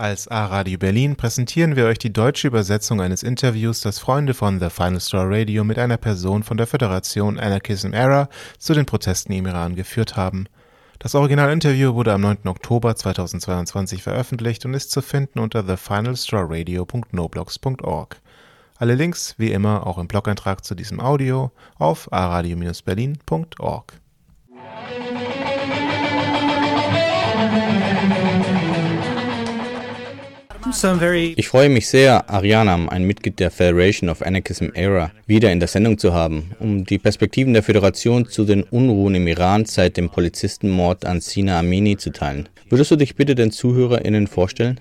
[0.00, 4.70] Als A-Radio Berlin präsentieren wir euch die deutsche Übersetzung eines Interviews, das Freunde von The
[4.70, 9.46] Final Straw Radio mit einer Person von der Föderation Anarchism Era zu den Protesten im
[9.46, 10.46] Iran geführt haben.
[11.00, 12.46] Das Originalinterview wurde am 9.
[12.46, 18.20] Oktober 2022 veröffentlicht und ist zu finden unter thefinalstrawradio.noblogs.org.
[18.76, 23.94] Alle Links, wie immer, auch im Blog-Eintrag zu diesem Audio auf aradio-berlin.org.
[31.36, 35.68] Ich freue mich sehr, Arianam, ein Mitglied der Federation of Anarchism Era, wieder in der
[35.68, 40.10] Sendung zu haben, um die Perspektiven der Föderation zu den Unruhen im Iran seit dem
[40.10, 42.48] Polizistenmord an Sina Amini zu teilen.
[42.68, 44.80] Würdest du dich bitte den ZuhörerInnen vorstellen?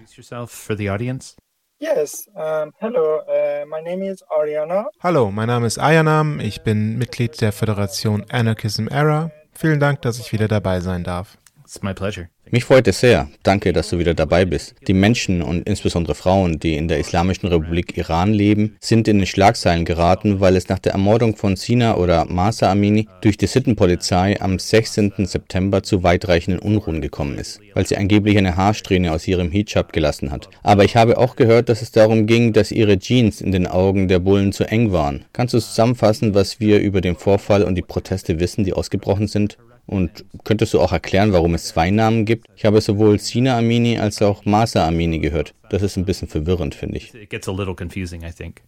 [1.80, 4.88] Yes, um, hello, uh, my name is Ariana.
[5.00, 9.30] Hallo, mein Name ist Ayanam, ich bin Mitglied der Föderation Anarchism Era.
[9.54, 11.38] Vielen Dank, dass ich wieder dabei sein darf.
[11.68, 12.30] It's my pleasure.
[12.50, 13.28] Mich freut es sehr.
[13.44, 14.74] Danke, dass du wieder dabei bist.
[14.88, 19.28] Die Menschen und insbesondere Frauen, die in der Islamischen Republik Iran leben, sind in den
[19.28, 24.40] Schlagzeilen geraten, weil es nach der Ermordung von Sina oder Masa Amini durch die Sittenpolizei
[24.40, 25.26] am 16.
[25.26, 30.32] September zu weitreichenden Unruhen gekommen ist, weil sie angeblich eine Haarsträhne aus ihrem Hijab gelassen
[30.32, 30.48] hat.
[30.64, 34.08] Aber ich habe auch gehört, dass es darum ging, dass ihre Jeans in den Augen
[34.08, 35.26] der Bullen zu eng waren.
[35.34, 39.58] Kannst du zusammenfassen, was wir über den Vorfall und die Proteste wissen, die ausgebrochen sind?
[39.88, 42.46] Und könntest du auch erklären, warum es zwei Namen gibt?
[42.56, 45.54] Ich habe sowohl Sina Amini als auch Masa Amini gehört.
[45.70, 47.16] Das ist ein bisschen verwirrend, finde ich.
[47.16, 48.62] It gets a little confusing, I think.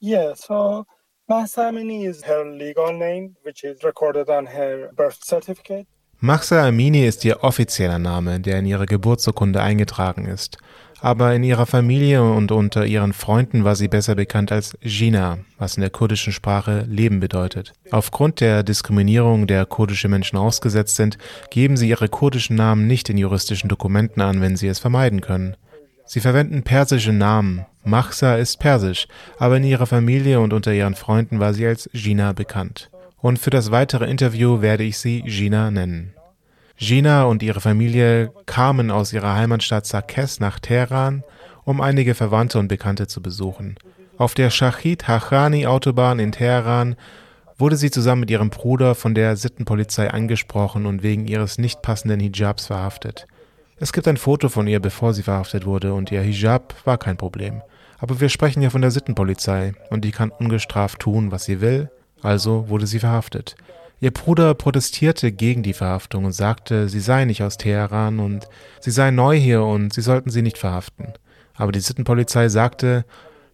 [0.00, 0.84] Yeah, so
[1.26, 5.86] Mahsa Amini is her legal name, which is recorded on her birth certificate.
[6.20, 10.58] Mahsa Amini ist ihr offizieller Name, der in ihrer Geburtsurkunde eingetragen ist.
[11.04, 15.76] Aber in ihrer Familie und unter ihren Freunden war sie besser bekannt als Gina, was
[15.76, 17.74] in der kurdischen Sprache Leben bedeutet.
[17.90, 21.18] Aufgrund der Diskriminierung, der kurdische Menschen ausgesetzt sind,
[21.50, 25.56] geben sie ihre kurdischen Namen nicht in juristischen Dokumenten an, wenn sie es vermeiden können.
[26.06, 27.66] Sie verwenden persische Namen.
[27.84, 29.06] Mahsa ist persisch,
[29.38, 32.88] aber in ihrer Familie und unter ihren Freunden war sie als Gina bekannt.
[33.18, 36.14] Und für das weitere Interview werde ich sie Gina nennen.
[36.76, 41.22] Gina und ihre Familie kamen aus ihrer Heimatstadt Sarkes nach Teheran,
[41.64, 43.76] um einige Verwandte und Bekannte zu besuchen.
[44.18, 46.96] Auf der Shahid Hachani Autobahn in Teheran
[47.58, 52.20] wurde sie zusammen mit ihrem Bruder von der Sittenpolizei angesprochen und wegen ihres nicht passenden
[52.20, 53.26] Hijabs verhaftet.
[53.76, 57.16] Es gibt ein Foto von ihr, bevor sie verhaftet wurde, und ihr Hijab war kein
[57.16, 57.62] Problem.
[57.98, 61.90] Aber wir sprechen ja von der Sittenpolizei, und die kann ungestraft tun, was sie will,
[62.22, 63.56] also wurde sie verhaftet.
[64.04, 68.46] Ihr Bruder protestierte gegen die Verhaftung und sagte, sie sei nicht aus Teheran und
[68.78, 71.14] sie sei neu hier und sie sollten sie nicht verhaften.
[71.54, 73.06] Aber die Sittenpolizei sagte,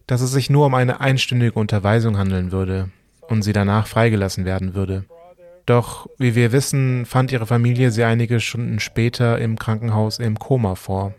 [0.07, 2.89] dass es sich nur um eine einstündige Unterweisung handeln würde
[3.29, 5.05] und sie danach freigelassen werden würde.
[5.65, 10.75] Doch, wie wir wissen, fand ihre Familie sie einige Stunden später im Krankenhaus im Koma
[10.75, 11.13] vor.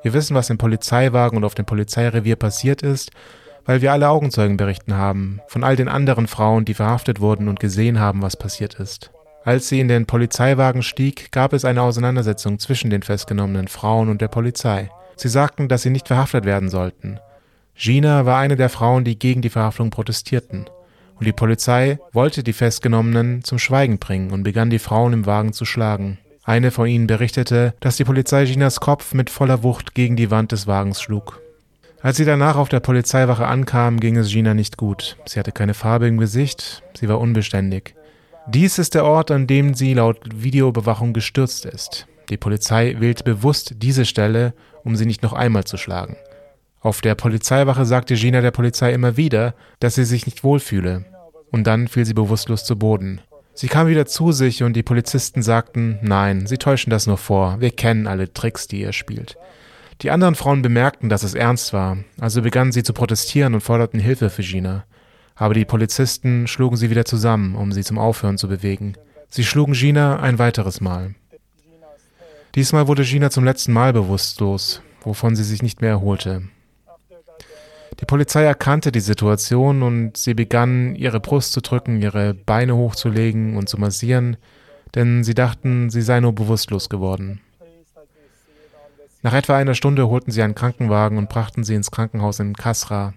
[0.00, 3.10] Wir wissen, was im Polizeiwagen und auf dem Polizeirevier passiert ist,
[3.64, 8.00] weil wir alle Augenzeugenberichten haben, von all den anderen Frauen, die verhaftet wurden und gesehen
[8.00, 9.10] haben, was passiert ist.
[9.44, 14.20] Als sie in den Polizeiwagen stieg, gab es eine Auseinandersetzung zwischen den festgenommenen Frauen und
[14.20, 14.90] der Polizei.
[15.16, 17.18] Sie sagten, dass sie nicht verhaftet werden sollten.
[17.74, 20.66] Gina war eine der Frauen, die gegen die Verhaftung protestierten.
[21.16, 25.52] Und die Polizei wollte die Festgenommenen zum Schweigen bringen und begann die Frauen im Wagen
[25.52, 26.18] zu schlagen.
[26.44, 30.52] Eine von ihnen berichtete, dass die Polizei Ginas Kopf mit voller Wucht gegen die Wand
[30.52, 31.40] des Wagens schlug.
[32.02, 35.16] Als sie danach auf der Polizeiwache ankam, ging es Gina nicht gut.
[35.24, 37.94] Sie hatte keine Farbe im Gesicht, sie war unbeständig.
[38.48, 42.08] Dies ist der Ort, an dem sie laut Videoüberwachung gestürzt ist.
[42.28, 44.52] Die Polizei wählte bewusst diese Stelle,
[44.82, 46.16] um sie nicht noch einmal zu schlagen.
[46.80, 51.04] Auf der Polizeiwache sagte Gina der Polizei immer wieder, dass sie sich nicht wohlfühle.
[51.52, 53.20] Und dann fiel sie bewusstlos zu Boden.
[53.54, 57.60] Sie kam wieder zu sich und die Polizisten sagten, nein, sie täuschen das nur vor,
[57.60, 59.36] wir kennen alle Tricks, die ihr spielt.
[60.02, 64.00] Die anderen Frauen bemerkten, dass es ernst war, also begannen sie zu protestieren und forderten
[64.00, 64.84] Hilfe für Gina.
[65.36, 68.94] Aber die Polizisten schlugen sie wieder zusammen, um sie zum Aufhören zu bewegen.
[69.28, 71.14] Sie schlugen Gina ein weiteres Mal.
[72.56, 76.42] Diesmal wurde Gina zum letzten Mal bewusstlos, wovon sie sich nicht mehr erholte.
[78.00, 83.56] Die Polizei erkannte die Situation und sie begann, ihre Brust zu drücken, ihre Beine hochzulegen
[83.56, 84.36] und zu massieren,
[84.96, 87.40] denn sie dachten, sie sei nur bewusstlos geworden.
[89.22, 93.14] Nach etwa einer Stunde holten sie einen Krankenwagen und brachten sie ins Krankenhaus in Kasra.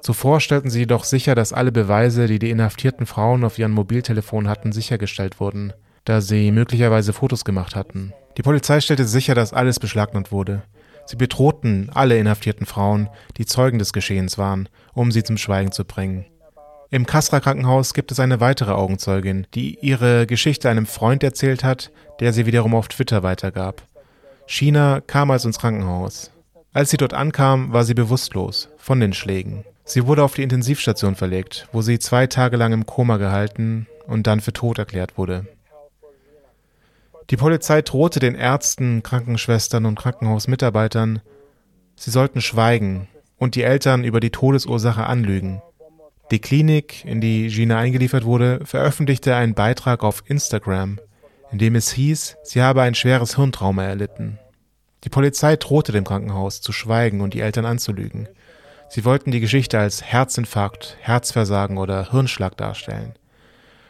[0.00, 4.48] Zuvor stellten sie jedoch sicher, dass alle Beweise, die die inhaftierten Frauen auf ihren Mobiltelefonen
[4.48, 5.72] hatten, sichergestellt wurden,
[6.04, 8.12] da sie möglicherweise Fotos gemacht hatten.
[8.36, 10.62] Die Polizei stellte sicher, dass alles beschlagnahmt wurde.
[11.06, 15.84] Sie bedrohten alle inhaftierten Frauen, die Zeugen des Geschehens waren, um sie zum Schweigen zu
[15.84, 16.24] bringen.
[16.90, 21.90] Im Kasra Krankenhaus gibt es eine weitere Augenzeugin, die ihre Geschichte einem Freund erzählt hat,
[22.20, 23.82] der sie wiederum auf Twitter weitergab.
[24.46, 26.30] China kam also ins Krankenhaus.
[26.72, 29.64] Als sie dort ankam, war sie bewusstlos von den Schlägen.
[29.84, 34.26] Sie wurde auf die Intensivstation verlegt, wo sie zwei Tage lang im Koma gehalten und
[34.26, 35.46] dann für tot erklärt wurde.
[37.30, 41.20] Die Polizei drohte den Ärzten, Krankenschwestern und Krankenhausmitarbeitern,
[41.96, 43.08] sie sollten schweigen
[43.38, 45.62] und die Eltern über die Todesursache anlügen.
[46.30, 50.98] Die Klinik, in die Gina eingeliefert wurde, veröffentlichte einen Beitrag auf Instagram,
[51.52, 54.38] in dem es hieß, sie habe ein schweres Hirntrauma erlitten.
[55.04, 58.28] Die Polizei drohte dem Krankenhaus zu schweigen und die Eltern anzulügen.
[58.88, 63.14] Sie wollten die Geschichte als Herzinfarkt, Herzversagen oder Hirnschlag darstellen.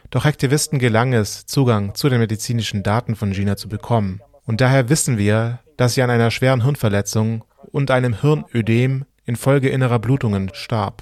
[0.09, 4.21] Doch Aktivisten gelang es, Zugang zu den medizinischen Daten von Gina zu bekommen.
[4.45, 9.99] Und daher wissen wir, dass sie an einer schweren Hirnverletzung und einem Hirnödem infolge innerer
[9.99, 11.01] Blutungen starb.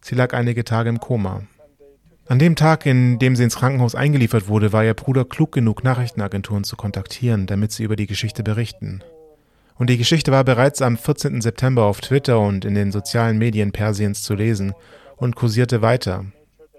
[0.00, 1.42] Sie lag einige Tage im Koma.
[2.28, 5.82] An dem Tag, in dem sie ins Krankenhaus eingeliefert wurde, war ihr Bruder klug genug,
[5.82, 9.02] Nachrichtenagenturen zu kontaktieren, damit sie über die Geschichte berichten.
[9.76, 11.40] Und die Geschichte war bereits am 14.
[11.40, 14.74] September auf Twitter und in den sozialen Medien Persiens zu lesen
[15.16, 16.26] und kursierte weiter.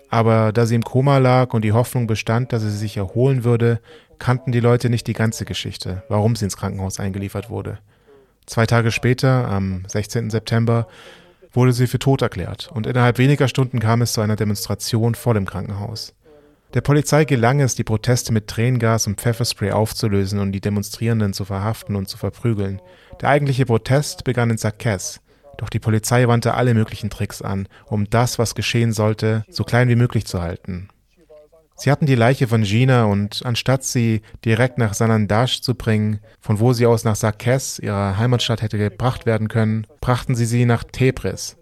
[0.10, 3.80] Aber da sie im Koma lag und die Hoffnung bestand, dass sie sich erholen würde,
[4.19, 7.80] kannten die Leute nicht die ganze Geschichte, warum sie ins Krankenhaus eingeliefert wurde.
[8.46, 10.30] Zwei Tage später, am 16.
[10.30, 10.88] September,
[11.51, 15.34] wurde sie für tot erklärt und innerhalb weniger Stunden kam es zu einer Demonstration vor
[15.34, 16.13] dem Krankenhaus.
[16.75, 21.46] Der Polizei gelang es, die Proteste mit Tränengas und Pfefferspray aufzulösen und die Demonstrierenden zu
[21.46, 22.80] verhaften und zu verprügeln.
[23.22, 25.19] Der eigentliche Protest begann in Sarkes,
[25.57, 29.90] doch die Polizei wandte alle möglichen Tricks an, um das, was geschehen sollte, so klein
[29.90, 30.90] wie möglich zu halten.
[31.79, 36.59] Sie hatten die Leiche von Gina und anstatt sie direkt nach Sanandash zu bringen, von
[36.59, 40.83] wo sie aus nach Sarkes, ihrer Heimatstadt, hätte gebracht werden können, brachten sie sie nach
[40.83, 41.55] Tebris,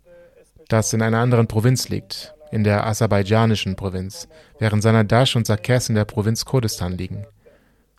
[0.70, 4.28] das in einer anderen Provinz liegt, in der aserbaidschanischen Provinz,
[4.58, 7.28] während Sanandash und Sarkes in der Provinz Kurdistan liegen.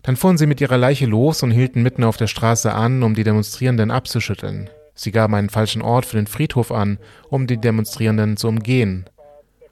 [0.03, 3.15] Dann fuhren sie mit ihrer Leiche los und hielten mitten auf der Straße an, um
[3.15, 4.71] die Demonstrierenden abzuschütteln.
[4.93, 6.99] Sie gaben einen falschen Ort für den Friedhof an,
[7.29, 9.05] um die Demonstrierenden zu umgehen.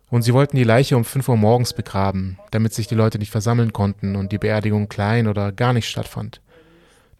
[0.09, 3.33] Und sie wollten die Leiche um 5 Uhr morgens begraben, damit sich die Leute nicht
[3.33, 6.41] versammeln konnten und die Beerdigung klein oder gar nicht stattfand.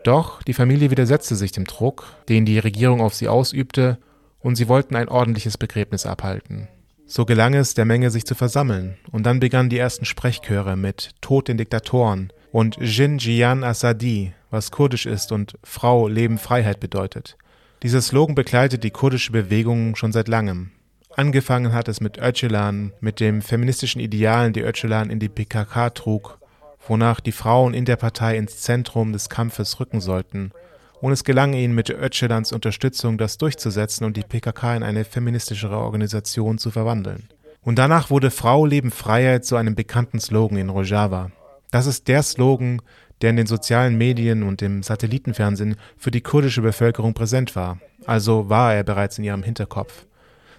[0.05, 3.99] Doch die Familie widersetzte sich dem Druck, den die Regierung auf sie ausübte,
[4.39, 6.69] und sie wollten ein ordentliches Begräbnis abhalten.
[7.07, 11.11] So gelang es der Menge, sich zu versammeln, und dann begannen die ersten Sprechchöre mit
[11.21, 17.37] Tod den Diktatoren und Jin Jian Asadi, was kurdisch ist und Frau, Leben, Freiheit bedeutet.
[17.83, 20.71] Dieser Slogan begleitet die kurdische Bewegung schon seit langem.
[21.17, 26.39] Angefangen hat es mit Öcalan, mit den feministischen Idealen, die Öcalan in die PKK trug,
[26.87, 30.53] wonach die Frauen in der Partei ins Zentrum des Kampfes rücken sollten–
[31.01, 35.79] und es gelang ihnen mit Öcalans Unterstützung, das durchzusetzen und die PKK in eine feministischere
[35.79, 37.29] Organisation zu verwandeln.
[37.63, 41.31] Und danach wurde Frau, Leben, Freiheit zu einem bekannten Slogan in Rojava.
[41.71, 42.81] Das ist der Slogan,
[43.23, 47.79] der in den sozialen Medien und im Satellitenfernsehen für die kurdische Bevölkerung präsent war.
[48.05, 50.07] Also war er bereits in ihrem Hinterkopf.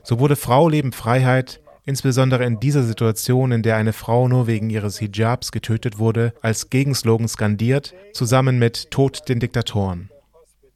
[0.07, 4.69] So wurde Frau, Leben, Freiheit insbesondere in dieser Situation, in der eine Frau nur wegen
[4.69, 10.09] ihres Hijabs getötet wurde, als Gegenslogan skandiert, zusammen mit Tod den Diktatoren.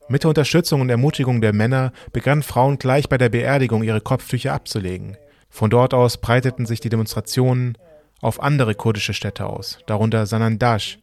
[0.10, 4.52] Mit der Unterstützung und Ermutigung der Männer begannen Frauen gleich bei der Beerdigung ihre Kopftücher
[4.52, 5.16] abzulegen.
[5.50, 7.78] Von dort aus breiteten sich die Demonstrationen
[8.20, 11.00] auf andere kurdische Städte aus, darunter Sanandash.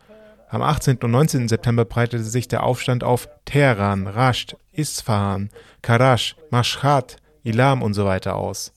[0.50, 0.99] Am 18.
[1.02, 1.49] und 19.
[1.49, 5.49] September breitete sich der Aufstand auf Teheran, Rasht, Isfahan,
[5.80, 7.16] Karash, Mashhad,
[7.49, 8.73] Ilam und so weiter aus.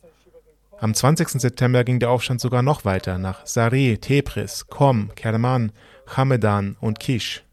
[0.80, 1.40] Am 20.
[1.40, 5.72] September ging der Aufstand sogar noch weiter nach Sari, Tebris, Qom, Kerman,
[6.08, 7.44] Hamedan und Kish.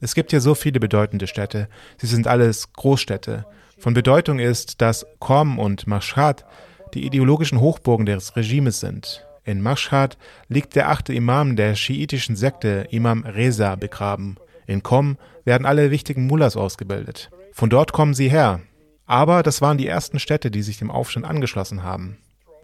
[0.00, 1.68] Es gibt hier so viele bedeutende Städte.
[1.96, 3.46] Sie sind alles Großstädte.
[3.78, 6.44] Von Bedeutung ist, dass Qom und Mashhad
[6.92, 9.26] die ideologischen Hochburgen des Regimes sind.
[9.44, 10.18] In Mashhad
[10.48, 14.36] liegt der achte Imam der schiitischen Sekte Imam Reza begraben.
[14.66, 17.30] In Qom werden alle wichtigen Mullahs ausgebildet.
[17.52, 18.60] Von dort kommen sie her.
[19.06, 22.18] Aber das waren die ersten Städte, die sich dem Aufstand angeschlossen haben.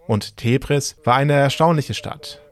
[0.06, 2.42] Und Tebris war eine erstaunliche Stadt.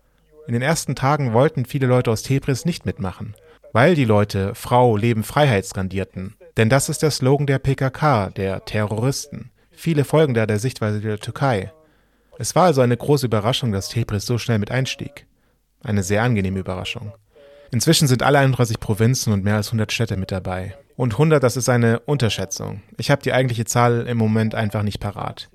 [0.46, 3.34] In den ersten Tagen wollten viele Leute aus Tebris nicht mitmachen
[3.72, 6.34] weil die Leute Frau, Leben, Freiheit skandierten.
[6.56, 9.50] Denn das ist der Slogan der PKK, der Terroristen.
[9.70, 11.72] Viele folgen da der Sichtweise der Türkei.
[12.38, 15.26] Es war also eine große Überraschung, dass Tebris so schnell mit einstieg.
[15.82, 17.12] Eine sehr angenehme Überraschung.
[17.70, 20.76] Inzwischen sind alle 31 Provinzen und mehr als 100 Städte mit dabei.
[21.00, 22.82] Und 100, das ist eine Unterschätzung.
[22.98, 25.48] Ich habe die eigentliche Zahl im Moment einfach nicht parat.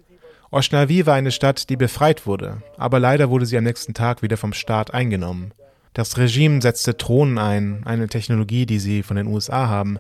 [0.50, 4.38] Osnawi war eine Stadt, die befreit wurde, aber leider wurde sie am nächsten Tag wieder
[4.38, 5.52] vom Staat eingenommen.
[5.94, 10.00] Das Regime setzte Drohnen ein, eine Technologie, die sie von den USA haben.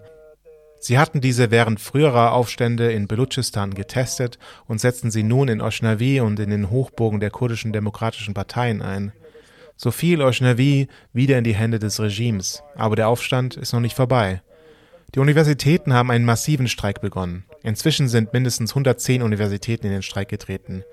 [0.79, 6.21] Sie hatten diese während früherer Aufstände in Belutschistan getestet und setzten sie nun in Osnawi
[6.21, 9.11] und in den Hochburgen der kurdischen demokratischen Parteien ein.
[9.77, 13.95] So fiel Osnawi wieder in die Hände des Regimes, aber der Aufstand ist noch nicht
[13.95, 14.41] vorbei.
[15.15, 17.45] Die Universitäten haben einen massiven Streik begonnen.
[17.63, 20.83] Inzwischen sind mindestens 110 Universitäten in den Streik getreten.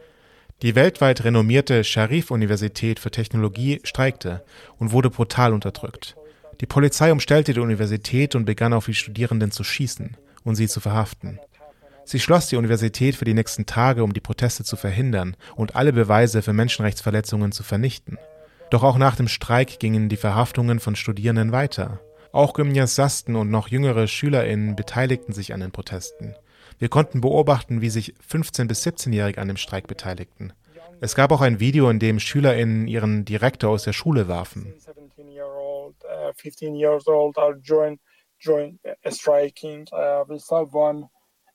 [0.63, 4.45] Die weltweit renommierte Sharif-Universität für Technologie streikte
[4.79, 6.15] und wurde brutal unterdrückt.
[6.61, 10.79] Die Polizei umstellte die Universität und begann auf die Studierenden zu schießen und sie zu
[10.79, 11.41] verhaften.
[12.05, 15.93] Sie schloss die Universität für die nächsten Tage, um die Proteste zu verhindern und alle
[15.93, 18.19] Beweise für Menschenrechtsverletzungen zu vernichten.
[18.71, 21.99] Doch auch nach dem Streik gingen die Verhaftungen von Studierenden weiter.
[22.33, 26.35] Auch Gymnasiasten und noch jüngere SchülerInnen beteiligten sich an den Protesten.
[26.79, 30.55] Wir konnten beobachten, wie sich 15- bis 17-Jährige an dem Streik beteiligten.
[31.01, 34.73] Es gab auch ein Video, in dem SchülerInnen ihren Direktor aus der Schule warfen.
[36.35, 37.99] 15 years old are join
[38.39, 38.95] join uh.
[39.93, 40.25] Uh.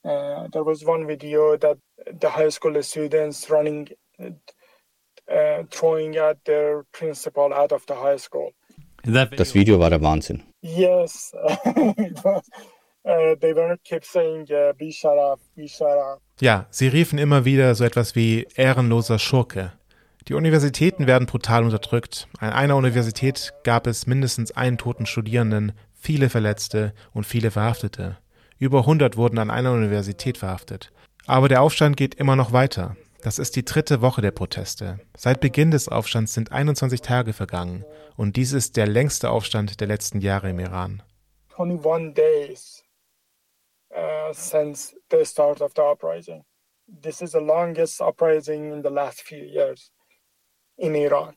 [0.04, 1.78] Uh, there was one video that
[2.22, 3.90] the high school students running,
[5.72, 8.54] throwing at their principal out of the high school.
[9.08, 10.44] Das Video war der Wahnsinn.
[10.62, 11.34] Yes,
[11.98, 12.44] it was.
[13.04, 17.18] Uh, they were kept saying, uh, "Be shut up, be shut up." Ja, sie riefen
[17.18, 19.72] immer wieder so etwas wie ehrenloser Schurke.
[20.28, 22.28] Die Universitäten werden brutal unterdrückt.
[22.40, 28.18] An einer Universität gab es mindestens einen toten Studierenden, viele Verletzte und viele Verhaftete.
[28.60, 30.92] Über 100 wurden an einer Universität verhaftet.
[31.28, 32.98] Aber der Aufstand geht immer noch weiter.
[33.22, 35.00] Das ist die dritte Woche der Proteste.
[35.16, 37.84] Seit Beginn des Aufstands sind 21 Tage vergangen
[38.16, 41.02] und dies ist der längste Aufstand der letzten Jahre im Iran.
[41.58, 42.84] 21 days
[43.92, 46.44] uh, since the start of the uprising.
[46.88, 49.92] This is the longest uprising in the last few years
[50.78, 51.36] in Iran.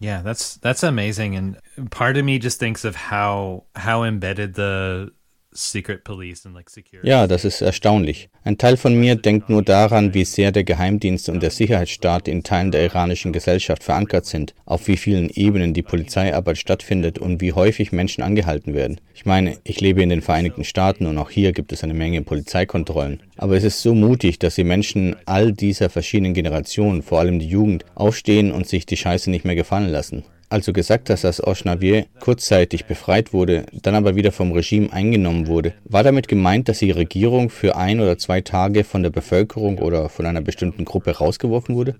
[0.00, 1.58] Yeah, that's that's amazing and
[1.90, 5.10] part of me just thinks of how how embedded the
[5.52, 7.08] secret police and like security.
[7.08, 8.28] Ja, das ist erstaunlich.
[8.44, 12.42] Ein Teil von mir denkt nur daran, wie sehr der Geheimdienst und der Sicherheitsstaat in
[12.42, 17.52] Teilen der iranischen Gesellschaft verankert sind, auf wie vielen Ebenen die Polizeiarbeit stattfindet und wie
[17.52, 19.00] häufig Menschen angehalten werden.
[19.14, 22.22] Ich meine, ich lebe in den Vereinigten Staaten und auch hier gibt es eine Menge
[22.22, 23.22] Polizeikontrollen.
[23.36, 27.48] Aber es ist so mutig, dass die Menschen all dieser verschiedenen Generationen, vor allem die
[27.48, 30.24] Jugend, aufstehen und sich die Scheiße nicht mehr gefallen lassen.
[30.50, 35.46] Als du gesagt hast, dass Osnavier kurzzeitig befreit wurde, dann aber wieder vom Regime eingenommen
[35.46, 39.78] wurde, war damit gemeint, dass die Regierung für ein oder zwei Tage von der Bevölkerung
[39.78, 41.96] oder von einer bestimmten Gruppe rausgeworfen wurde?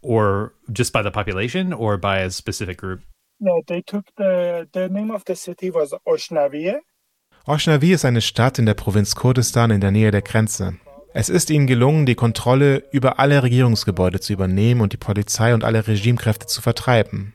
[0.00, 3.00] Or just by the population or by a specific group?
[3.40, 6.80] No, they took the the name of the city was Osnaviye.
[7.46, 10.78] Osnawi ist eine Stadt in der Provinz Kurdistan in der Nähe der Grenze.
[11.14, 15.64] Es ist ihnen gelungen, die Kontrolle über alle Regierungsgebäude zu übernehmen und die Polizei und
[15.64, 17.32] alle Regimekräfte zu vertreiben.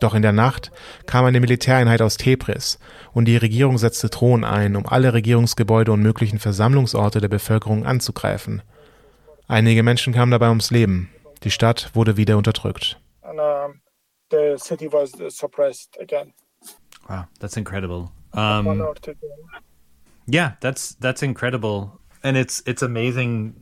[0.00, 0.72] Doch in der Nacht
[1.06, 2.78] kam eine Militäreinheit aus Tebris
[3.12, 8.62] und die Regierung setzte Drohnen ein, um alle Regierungsgebäude und möglichen Versammlungsorte der Bevölkerung anzugreifen.
[9.46, 11.10] Einige Menschen kamen dabei ums Leben.
[11.42, 12.98] Die Stadt wurde wieder unterdrückt.
[13.22, 13.80] And um,
[14.30, 16.32] the city was suppressed again.
[17.08, 18.10] Wow, that's incredible.
[18.32, 18.94] Um,
[20.26, 23.54] yeah, that's that's incredible, and it's it's amazing.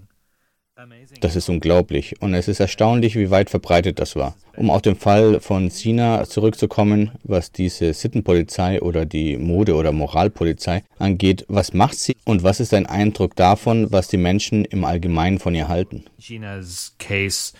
[0.77, 1.19] Amazing.
[1.21, 4.37] Das ist unglaublich und es ist erstaunlich, wie weit verbreitet das war.
[4.55, 10.85] Um auf den Fall von Sina zurückzukommen, was diese Sittenpolizei oder die Mode- oder Moralpolizei
[11.01, 15.41] angeht, was macht sie und was ist dein Eindruck davon, was die Menschen im Allgemeinen
[15.41, 16.05] von ihr halten?
[16.21, 17.55] Gina's case,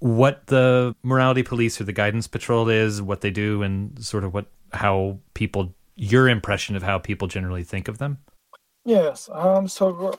[0.00, 4.34] what the morality police or the guidance patrol is, what they do, and sort of
[4.34, 8.18] what how people your impression of how people generally think of them.
[8.84, 9.28] Yes.
[9.28, 9.68] Um.
[9.68, 10.16] So, Gu-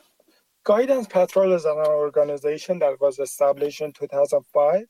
[0.64, 4.88] Guidance Patrol is an organization that was established in 2005.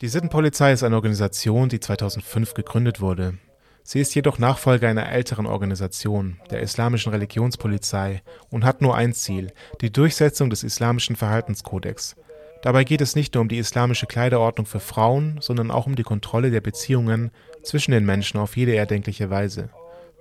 [0.00, 3.38] Die Sittenpolizei ist eine Organisation, die 2005 gegründet wurde.
[3.82, 9.52] Sie ist jedoch Nachfolger einer älteren Organisation, der Islamischen Religionspolizei, und hat nur ein Ziel,
[9.80, 12.16] die Durchsetzung des islamischen Verhaltenskodex.
[12.62, 16.02] Dabei geht es nicht nur um die islamische Kleiderordnung für Frauen, sondern auch um die
[16.02, 17.30] Kontrolle der Beziehungen
[17.62, 19.70] zwischen den Menschen auf jede erdenkliche Weise.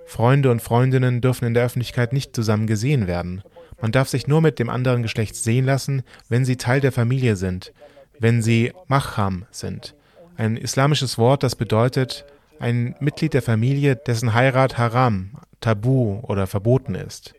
[0.09, 3.43] Freunde und Freundinnen dürfen in der Öffentlichkeit nicht zusammen gesehen werden.
[3.79, 7.35] Man darf sich nur mit dem anderen Geschlecht sehen lassen, wenn sie Teil der Familie
[7.35, 7.73] sind,
[8.17, 9.95] wenn sie Macham sind.
[10.35, 12.25] Ein islamisches Wort, das bedeutet
[12.59, 15.29] ein Mitglied der Familie, dessen Heirat haram,
[15.61, 17.35] tabu oder verboten ist.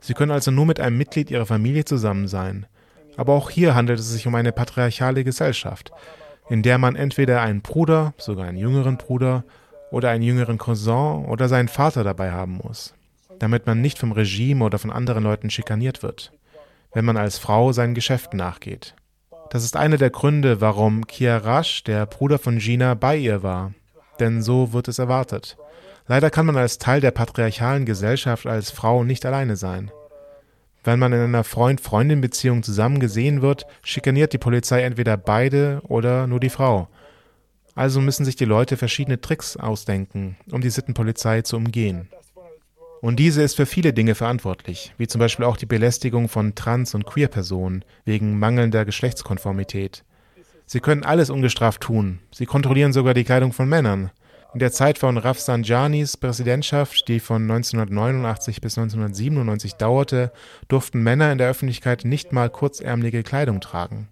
[0.00, 2.66] Sie können also nur mit einem Mitglied ihrer Familie zusammen sein.
[3.16, 5.90] Aber auch hier handelt es sich um eine patriarchale Gesellschaft,
[6.48, 9.42] in der man entweder einen Bruder, sogar einen jüngeren Bruder,
[9.92, 12.94] oder einen jüngeren Cousin oder seinen Vater dabei haben muss,
[13.38, 16.32] damit man nicht vom Regime oder von anderen Leuten schikaniert wird.
[16.94, 18.94] wenn man als Frau seinen Geschäften nachgeht.
[19.50, 23.72] Das ist einer der Gründe, warum Kiarash, der Bruder von Gina, bei ihr war.
[24.20, 25.56] Denn so wird es erwartet.
[26.06, 29.90] Leider kann man als Teil der patriarchalen Gesellschaft als Frau nicht alleine sein.
[30.84, 36.40] Wenn man in einer Freund-Freundin-Beziehung zusammen gesehen wird, schikaniert die Polizei entweder beide oder nur
[36.40, 36.88] die Frau.
[37.74, 42.08] Also müssen sich die Leute verschiedene Tricks ausdenken, um die Sittenpolizei zu umgehen.
[43.00, 46.94] Und diese ist für viele Dinge verantwortlich, wie zum Beispiel auch die Belästigung von Trans-
[46.94, 50.04] und Queer-Personen wegen mangelnder Geschlechtskonformität.
[50.66, 52.20] Sie können alles ungestraft tun.
[52.30, 54.10] Sie kontrollieren sogar die Kleidung von Männern.
[54.54, 60.30] In der Zeit von Rafsanjanis Präsidentschaft, die von 1989 bis 1997 dauerte,
[60.68, 64.08] durften Männer in der Öffentlichkeit nicht mal kurzärmelige Kleidung tragen.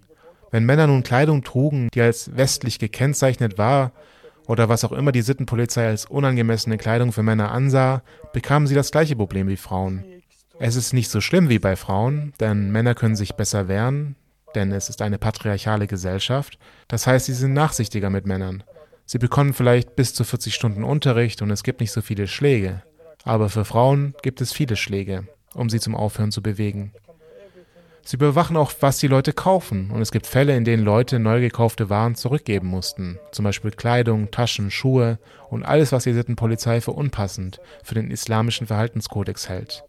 [0.51, 3.93] Wenn Männer nun Kleidung trugen, die als westlich gekennzeichnet war,
[4.47, 8.03] oder was auch immer die Sittenpolizei als unangemessene Kleidung für Männer ansah,
[8.33, 10.05] bekamen sie das gleiche Problem wie Frauen.
[10.59, 14.17] Es ist nicht so schlimm wie bei Frauen, denn Männer können sich besser wehren,
[14.55, 18.65] denn es ist eine patriarchale Gesellschaft, das heißt, sie sind nachsichtiger mit Männern.
[19.07, 22.83] Sie bekommen vielleicht bis zu 40 Stunden Unterricht und es gibt nicht so viele Schläge.
[23.25, 26.93] Aber für Frauen gibt es viele Schläge, um sie zum Aufhören zu bewegen.
[28.03, 29.91] Sie überwachen auch, was die Leute kaufen.
[29.91, 33.19] Und es gibt Fälle, in denen Leute neu gekaufte Waren zurückgeben mussten.
[33.33, 38.67] Zum Beispiel Kleidung, Taschen, Schuhe und alles, was die Sittenpolizei für unpassend für den islamischen
[38.67, 39.85] Verhaltenskodex hält.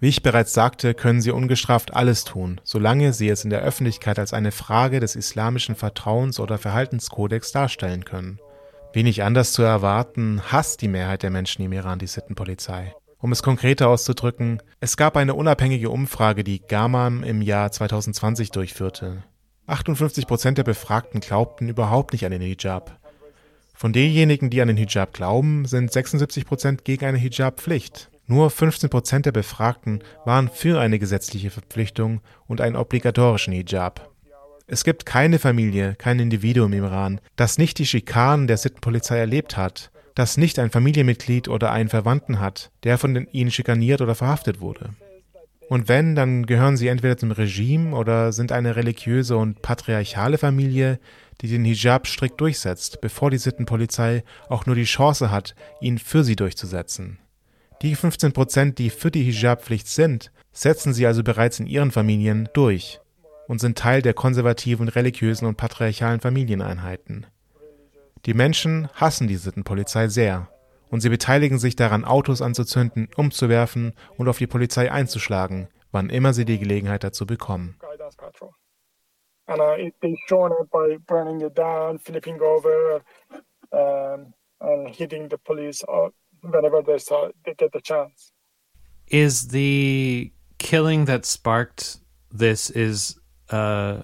[0.00, 4.20] Wie ich bereits sagte, können sie ungestraft alles tun, solange sie es in der Öffentlichkeit
[4.20, 8.38] als eine Frage des islamischen Vertrauens oder Verhaltenskodex darstellen können.
[8.92, 12.94] Wenig anders zu erwarten, hasst die Mehrheit der Menschen im Iran die Sittenpolizei.
[13.20, 19.24] Um es konkreter auszudrücken, es gab eine unabhängige Umfrage, die Gamam im Jahr 2020 durchführte.
[19.66, 22.96] 58 Prozent der Befragten glaubten überhaupt nicht an den Hijab.
[23.74, 28.08] Von denjenigen, die an den Hijab glauben, sind 76 Prozent gegen eine Hijab-Pflicht.
[28.28, 34.10] Nur 15 Prozent der Befragten waren für eine gesetzliche Verpflichtung und einen obligatorischen Hijab.
[34.68, 39.56] Es gibt keine Familie, kein Individuum im Iran, das nicht die Schikanen der Sittenpolizei erlebt
[39.56, 44.60] hat, das nicht ein Familienmitglied oder einen Verwandten hat, der von ihnen schikaniert oder verhaftet
[44.60, 44.90] wurde.
[45.68, 50.98] Und wenn, dann gehören sie entweder zum Regime oder sind eine religiöse und patriarchale Familie,
[51.40, 56.24] die den Hijab strikt durchsetzt, bevor die Sittenpolizei auch nur die Chance hat, ihn für
[56.24, 57.20] sie durchzusetzen.
[57.82, 62.48] Die 15 Prozent, die für die Hijab-Pflicht sind, setzen sie also bereits in ihren Familien
[62.54, 62.98] durch
[63.46, 67.26] und sind Teil der konservativen, religiösen und patriarchalen Familieneinheiten.
[68.28, 70.50] Die Menschen hassen die Sittenpolizei sehr
[70.90, 76.34] und sie beteiligen sich daran, Autos anzuzünden, umzuwerfen und auf die Polizei einzuschlagen, wann immer
[76.34, 77.78] sie die Gelegenheit dazu bekommen.
[79.46, 83.00] And it, they shown it by burning it down, flipping over,
[83.72, 85.82] and hitting the police
[86.42, 88.30] whenever they saw they get the chance.
[89.06, 93.18] Is the killing that sparked this is
[93.50, 94.02] uh,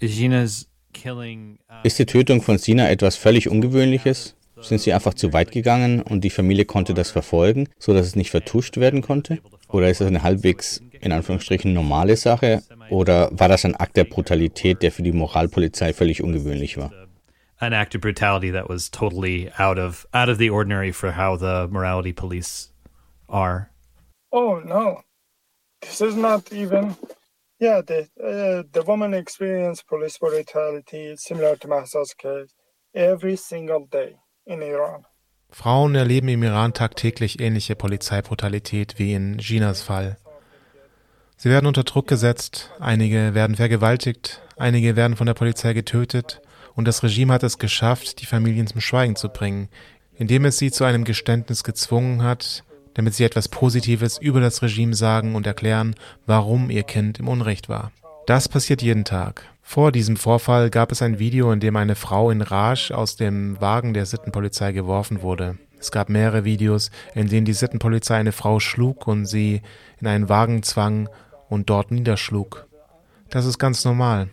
[0.00, 0.64] Gina's?
[0.64, 0.75] Uh,
[1.82, 4.34] ist die Tötung von Sina etwas völlig Ungewöhnliches?
[4.60, 8.16] Sind sie einfach zu weit gegangen und die Familie konnte das verfolgen, so dass es
[8.16, 9.38] nicht vertuscht werden konnte?
[9.68, 12.62] Oder ist das eine halbwegs in Anführungsstrichen normale Sache?
[12.88, 16.92] Oder war das ein Akt der Brutalität, der für die Moralpolizei völlig ungewöhnlich war?
[17.60, 21.36] an act of brutality that was totally out of out of the ordinary for how
[21.36, 22.70] the morality police
[23.28, 23.70] are.
[24.32, 25.02] Oh no,
[25.80, 26.96] this is not even.
[27.58, 32.54] Yeah, the uh, the woman experienced police brutality similar to Mahsa's case
[32.94, 35.06] every single day in Iran.
[35.50, 40.18] Frauen erleben im Iran tagtäglich ähnliche Polizeibrutalität wie in Ginas Fall.
[41.38, 46.42] Sie werden unter Druck gesetzt, einige werden vergewaltigt, einige werden von der Polizei getötet,
[46.74, 49.68] und das Regime hat es geschafft, die Familien zum Schweigen zu bringen,
[50.14, 52.64] indem es sie zu einem Geständnis gezwungen hat,
[52.96, 57.68] damit sie etwas Positives über das Regime sagen und erklären, warum ihr Kind im Unrecht
[57.68, 57.92] war.
[58.26, 59.42] Das passiert jeden Tag.
[59.60, 63.60] Vor diesem Vorfall gab es ein Video, in dem eine Frau in Raj aus dem
[63.60, 65.58] Wagen der Sittenpolizei geworfen wurde.
[65.78, 69.60] Es gab mehrere Videos, in denen die Sittenpolizei eine Frau schlug und sie
[70.00, 71.10] in einen Wagen zwang
[71.50, 72.66] und dort niederschlug.
[73.28, 74.30] Das ist ganz normal.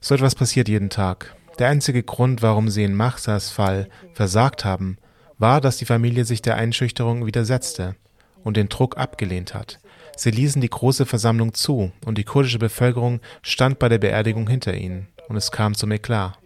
[0.00, 1.36] So etwas passiert jeden Tag.
[1.60, 4.98] Der einzige Grund, warum sie in Mahsas Fall versagt haben,
[5.38, 7.96] war, dass die Familie sich der Einschüchterung widersetzte
[8.42, 9.80] und den Druck abgelehnt hat.
[10.16, 14.74] Sie ließen die große Versammlung zu und die kurdische Bevölkerung stand bei der Beerdigung hinter
[14.74, 16.38] ihnen und es kam zum Eklat.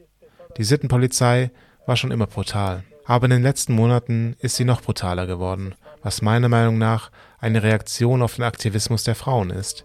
[0.57, 1.51] Die Sittenpolizei
[1.87, 6.23] war schon immer brutal, aber in den letzten Monaten ist sie noch brutaler geworden, was
[6.23, 9.85] meiner Meinung nach eine Reaktion auf den Aktivismus der Frauen ist.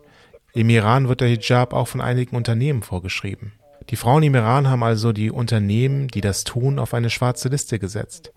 [0.54, 3.54] Im Iran wird der Hijab auch von einigen Unternehmen vorgeschrieben.
[3.89, 7.80] Die Frauen im Iran haben also die Unternehmen, die das tun, auf eine schwarze Liste
[7.80, 8.32] gesetzt.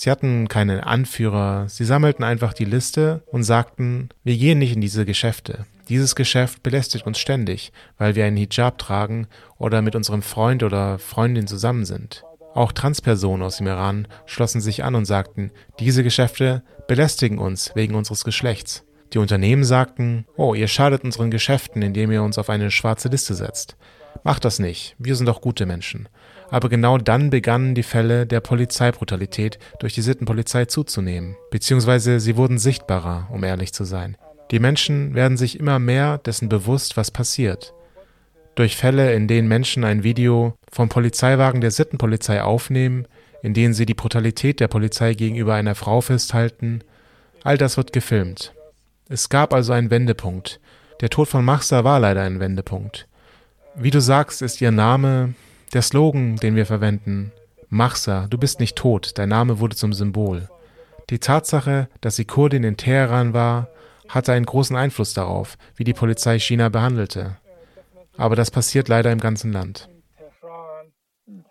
[0.00, 4.80] Sie hatten keine Anführer, sie sammelten einfach die Liste und sagten, wir gehen nicht in
[4.80, 5.66] diese Geschäfte.
[5.88, 11.00] Dieses Geschäft belästigt uns ständig, weil wir einen Hijab tragen oder mit unserem Freund oder
[11.00, 12.22] Freundin zusammen sind.
[12.54, 17.96] Auch Transpersonen aus dem Iran schlossen sich an und sagten, diese Geschäfte belästigen uns wegen
[17.96, 18.84] unseres Geschlechts.
[19.14, 23.34] Die Unternehmen sagten, oh, ihr schadet unseren Geschäften, indem ihr uns auf eine schwarze Liste
[23.34, 23.76] setzt.
[24.22, 26.08] Macht das nicht, wir sind doch gute Menschen.
[26.50, 32.58] Aber genau dann begannen die Fälle der Polizeibrutalität durch die Sittenpolizei zuzunehmen, beziehungsweise sie wurden
[32.58, 34.16] sichtbarer, um ehrlich zu sein.
[34.50, 37.74] Die Menschen werden sich immer mehr dessen bewusst, was passiert.
[38.54, 43.06] Durch Fälle, in denen Menschen ein Video vom Polizeiwagen der Sittenpolizei aufnehmen,
[43.42, 46.80] in denen sie die Brutalität der Polizei gegenüber einer Frau festhalten,
[47.44, 48.52] all das wird gefilmt.
[49.08, 50.60] Es gab also einen Wendepunkt.
[51.00, 53.06] Der Tod von Machsa war leider ein Wendepunkt.
[53.76, 55.34] Wie du sagst, ist ihr Name
[55.72, 57.32] der Slogan, den wir verwenden.
[57.68, 60.48] Machsa, du bist nicht tot, dein Name wurde zum Symbol.
[61.10, 63.68] Die Tatsache, dass sie Kurdin in Teheran war,
[64.08, 67.36] hatte einen großen Einfluss darauf, wie die Polizei China behandelte.
[68.16, 69.88] Aber das passiert leider im ganzen Land.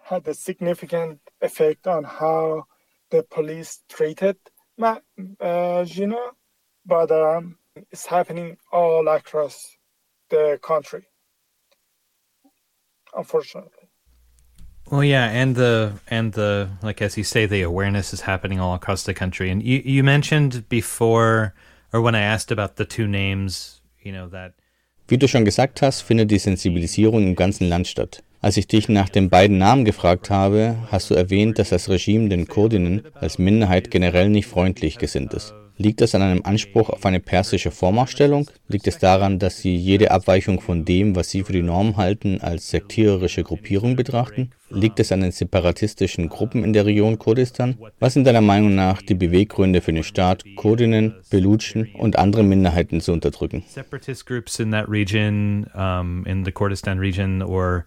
[0.08, 2.66] had a significant effect on how
[3.12, 4.38] the police treated
[4.82, 6.32] uh, Gina,
[6.86, 7.58] but um,
[7.92, 9.76] it's happening all across
[10.30, 11.04] the country,
[13.14, 13.77] unfortunately.
[14.90, 18.74] Well, yeah, and the and the like as you say, the awareness is happening all
[18.74, 19.52] across the country.
[19.52, 21.54] And you you mentioned before
[21.92, 24.54] or when I asked about the two names, you know, that
[25.10, 28.24] Wie du schon gesagt hast, findet die Sensibilisierung im ganzen Land statt.
[28.42, 32.30] Als ich dich nach den beiden Namen gefragt habe, hast du erwähnt, dass das Regime
[32.30, 35.54] den Kurdinnen als Minderheit generell nicht freundlich gesinnt ist.
[35.80, 38.50] Liegt das an einem Anspruch auf eine persische Vormachtstellung?
[38.68, 42.42] Liegt es daran, dass sie jede Abweichung von dem, was sie für die Norm halten,
[42.42, 44.50] als sektiererische Gruppierung betrachten?
[44.72, 47.78] Liegt es an den separatistischen Gruppen in der Region Kurdistan?
[48.00, 53.00] Was sind deiner Meinung nach die Beweggründe für den Staat, Kurdinnen, Belutschen und andere Minderheiten
[53.00, 53.64] zu unterdrücken?
[53.68, 57.86] Separatist in that region, um, in the Kurdistan region, or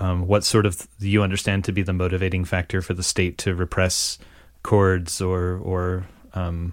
[0.00, 3.52] um, what sort of you understand to be the motivating factor for the state to
[3.52, 4.18] repress
[4.62, 6.72] Kurds or or um,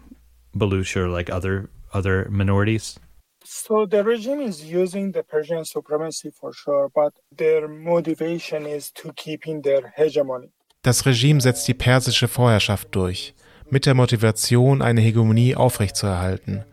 [0.55, 2.99] Baluch or like other other minorities?
[3.43, 9.11] So the regime is using the Persian supremacy for sure, but their motivation is to
[9.13, 10.49] keeping their hegemony.
[10.81, 13.33] Das Regime setzt die persische Vorherrschaft durch,
[13.69, 16.63] mit der Motivation, eine Hegemonie aufrechtzuerhalten.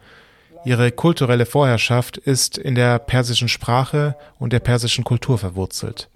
[0.64, 6.08] Ihre kulturelle Vorherrschaft ist in der persischen Sprache und der persischen Kultur verwurzelt.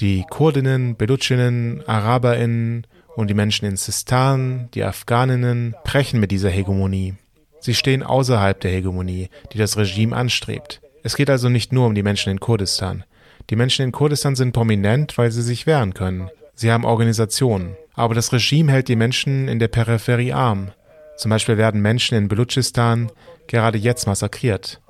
[0.00, 7.14] Die Kurdinnen, Belutschinnen, Araberinnen und die Menschen in Sistan, die Afghaninnen, brechen mit dieser Hegemonie.
[7.60, 10.80] Sie stehen außerhalb der Hegemonie, die das Regime anstrebt.
[11.02, 13.04] Es geht also nicht nur um die Menschen in Kurdistan.
[13.50, 16.30] Die Menschen in Kurdistan sind prominent, weil sie sich wehren können.
[16.54, 17.76] Sie haben Organisationen.
[17.94, 20.72] Aber das Regime hält die Menschen in der Peripherie arm.
[21.16, 23.10] Zum Beispiel werden Menschen in Belutschistan
[23.46, 24.80] gerade jetzt massakriert.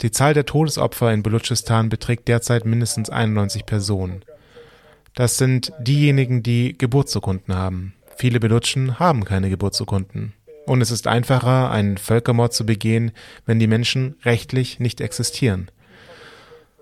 [0.00, 4.24] Die Zahl der Todesopfer in Belutschistan beträgt derzeit mindestens 91 Personen.
[5.14, 7.94] Das sind diejenigen, die Geburtsurkunden haben.
[8.16, 10.32] Viele Belutschen haben keine Geburtsurkunden.
[10.66, 13.12] Und es ist einfacher, einen Völkermord zu begehen,
[13.46, 15.70] wenn die Menschen rechtlich nicht existieren.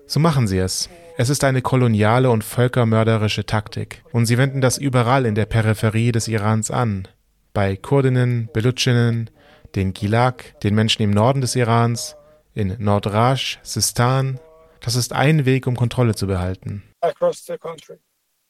[0.07, 0.89] So machen sie es.
[1.17, 4.03] Es ist eine koloniale und völkermörderische Taktik.
[4.11, 7.07] Und sie wenden das überall in der Peripherie des Irans an.
[7.53, 9.29] Bei Kurdinnen, Belutschinnen,
[9.75, 12.15] den Gilag, den Menschen im Norden des Irans,
[12.53, 14.39] in Nordrash, Sistan.
[14.79, 16.83] Das ist ein Weg, um Kontrolle zu behalten.
[17.01, 17.97] Across the country.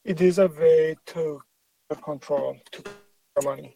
[0.07, 1.41] It is a way to
[2.01, 2.81] control, to
[3.43, 3.75] money.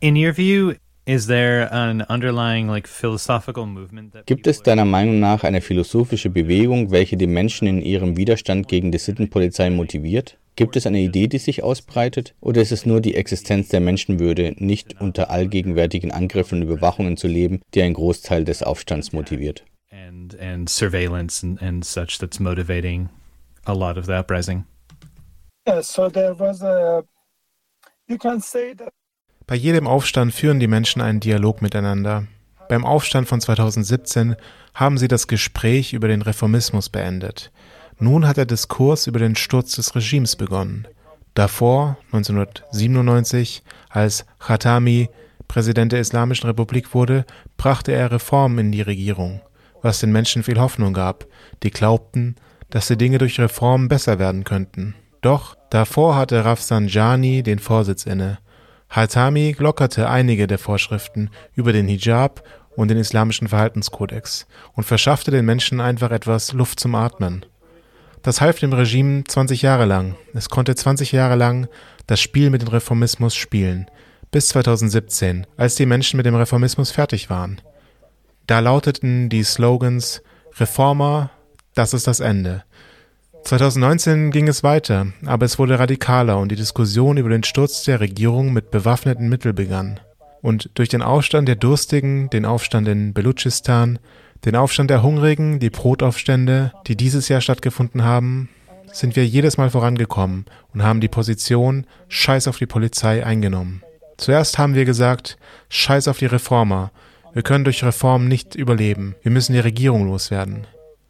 [0.00, 5.20] In your view, is there an underlying like philosophical movement that Gibt es deiner Meinung
[5.20, 10.38] nach eine philosophische Bewegung, welche die Menschen in ihrem Widerstand gegen die Sittenpolizei motiviert?
[10.56, 12.34] Gibt es eine Idee, die sich ausbreitet?
[12.40, 17.28] Oder ist es nur die Existenz der Menschenwürde, nicht unter allgegenwärtigen Angriffen und Überwachungen zu
[17.28, 19.62] leben, die einen Großteil des Aufstands motiviert?
[19.90, 23.10] and and surveillance and, and such that's motivating
[23.66, 24.64] a lot of the uprising?
[29.46, 32.26] Bei jedem Aufstand führen die Menschen einen Dialog miteinander.
[32.68, 34.36] Beim Aufstand von 2017
[34.74, 37.52] haben sie das Gespräch über den Reformismus beendet.
[37.98, 40.88] Nun hat der Diskurs über den Sturz des Regimes begonnen.
[41.34, 45.08] Davor, 1997, als Khatami
[45.48, 49.42] Präsident der Islamischen Republik wurde, brachte er Reformen in die Regierung,
[49.82, 51.26] was den Menschen viel Hoffnung gab,
[51.62, 52.36] die glaubten,
[52.70, 54.94] dass die Dinge durch Reformen besser werden könnten.
[55.22, 58.38] Doch davor hatte Rafsanjani den Vorsitz inne.
[58.90, 62.42] Hatami lockerte einige der Vorschriften über den Hijab
[62.76, 67.46] und den islamischen Verhaltenskodex und verschaffte den Menschen einfach etwas Luft zum Atmen.
[68.22, 70.16] Das half dem Regime 20 Jahre lang.
[70.34, 71.68] Es konnte 20 Jahre lang
[72.06, 73.86] das Spiel mit dem Reformismus spielen,
[74.30, 77.60] bis 2017, als die Menschen mit dem Reformismus fertig waren.
[78.46, 80.22] Da lauteten die Slogans
[80.58, 81.30] Reformer,
[81.74, 82.64] das ist das Ende.
[83.44, 88.00] 2019 ging es weiter, aber es wurde radikaler und die Diskussion über den Sturz der
[88.00, 90.00] Regierung mit bewaffneten Mitteln begann.
[90.42, 93.98] Und durch den Aufstand der Durstigen, den Aufstand in Belutschistan,
[94.44, 98.48] den Aufstand der Hungrigen, die Brotaufstände, die dieses Jahr stattgefunden haben,
[98.92, 103.82] sind wir jedes Mal vorangekommen und haben die Position Scheiß auf die Polizei eingenommen.
[104.18, 105.36] Zuerst haben wir gesagt,
[105.68, 106.92] Scheiß auf die Reformer.
[107.32, 109.14] Wir können durch Reformen nicht überleben.
[109.22, 110.66] Wir müssen die Regierung loswerden.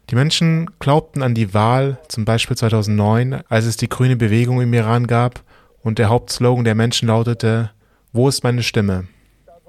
[0.09, 4.73] Die Menschen glaubten an die Wahl, zum Beispiel 2009, als es die grüne Bewegung im
[4.73, 5.43] Iran gab
[5.81, 7.71] und der Hauptslogan der Menschen lautete,
[8.11, 9.07] wo ist meine Stimme?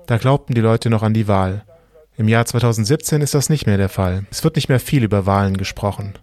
[0.07, 1.65] Da glaubten die Leute noch an die Wahl.
[2.17, 4.27] Im Jahr 2017 ist das nicht mehr der Fall.
[4.31, 6.15] Es wird nicht mehr viel über Wahlen gesprochen.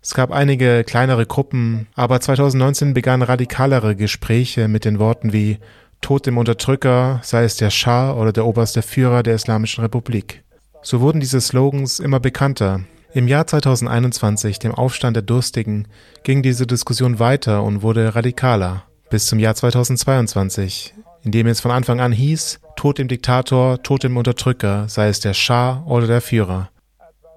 [0.00, 5.58] Es gab einige kleinere Gruppen, aber 2019 begannen radikalere Gespräche mit den Worten wie
[6.00, 10.44] Tod dem Unterdrücker, sei es der Schah oder der oberste Führer der Islamischen Republik.
[10.82, 12.82] So wurden diese Slogans immer bekannter.
[13.18, 15.88] Im Jahr 2021, dem Aufstand der Durstigen,
[16.22, 18.84] ging diese Diskussion weiter und wurde radikaler.
[19.10, 24.04] Bis zum Jahr 2022, in dem es von Anfang an hieß, Tod dem Diktator, Tod
[24.04, 26.70] dem Unterdrücker, sei es der Schah oder der Führer.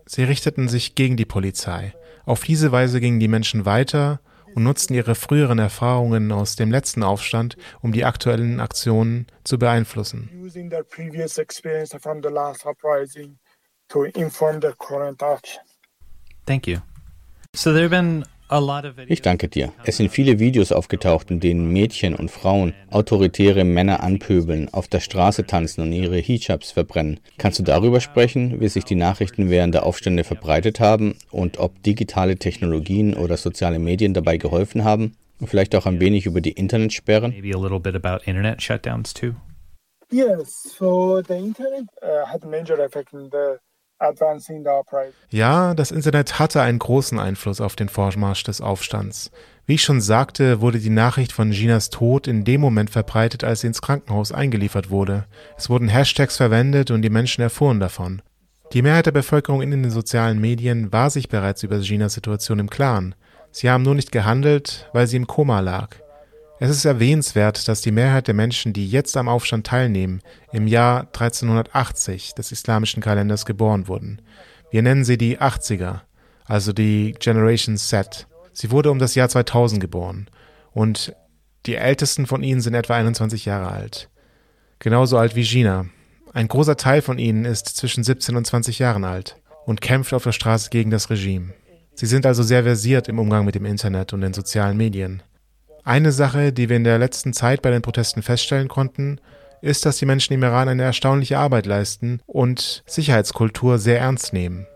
[0.05, 1.95] Sie richteten sich gegen die Polizei.
[2.25, 4.19] Auf diese Weise gingen die Menschen weiter
[4.53, 10.29] und nutzten ihre früheren Erfahrungen aus dem letzten Aufstand, um die aktuellen Aktionen zu beeinflussen.
[10.31, 10.47] You.
[10.47, 10.59] So
[13.95, 14.05] there
[14.77, 15.70] have been
[19.07, 19.71] ich danke dir.
[19.85, 24.99] Es sind viele Videos aufgetaucht, in denen Mädchen und Frauen autoritäre Männer anpöbeln, auf der
[24.99, 27.21] Straße tanzen und ihre Hijabs verbrennen.
[27.37, 31.81] Kannst du darüber sprechen, wie sich die Nachrichten während der Aufstände verbreitet haben und ob
[31.83, 35.15] digitale Technologien oder soziale Medien dabei geholfen haben?
[35.39, 37.31] Und vielleicht auch ein wenig über die Internetsperren?
[37.31, 39.33] Maybe a little bit about internet shutdowns too.
[40.11, 43.57] Yes, so the internet uh, had a major effect in the
[45.29, 49.31] ja, das Internet hatte einen großen Einfluss auf den Vormarsch des Aufstands.
[49.65, 53.61] Wie ich schon sagte, wurde die Nachricht von Ginas Tod in dem Moment verbreitet, als
[53.61, 55.25] sie ins Krankenhaus eingeliefert wurde.
[55.57, 58.21] Es wurden Hashtags verwendet und die Menschen erfuhren davon.
[58.73, 62.69] Die Mehrheit der Bevölkerung in den sozialen Medien war sich bereits über Ginas Situation im
[62.69, 63.15] Klaren.
[63.51, 65.95] Sie haben nur nicht gehandelt, weil sie im Koma lag.
[66.63, 70.21] Es ist erwähnenswert, dass die Mehrheit der Menschen, die jetzt am Aufstand teilnehmen,
[70.51, 74.21] im Jahr 1380 des islamischen Kalenders geboren wurden.
[74.69, 76.01] Wir nennen sie die 80er,
[76.45, 78.27] also die Generation Z.
[78.53, 80.27] Sie wurde um das Jahr 2000 geboren
[80.71, 81.15] und
[81.65, 84.11] die ältesten von ihnen sind etwa 21 Jahre alt.
[84.77, 85.87] Genauso alt wie Gina.
[86.31, 90.25] Ein großer Teil von ihnen ist zwischen 17 und 20 Jahren alt und kämpft auf
[90.25, 91.55] der Straße gegen das Regime.
[91.95, 95.23] Sie sind also sehr versiert im Umgang mit dem Internet und den sozialen Medien.
[95.83, 99.19] Eine Sache, die wir in der letzten Zeit bei den Protesten feststellen konnten,
[99.61, 104.67] ist, dass die Menschen im Iran eine erstaunliche Arbeit leisten und Sicherheitskultur sehr ernst nehmen.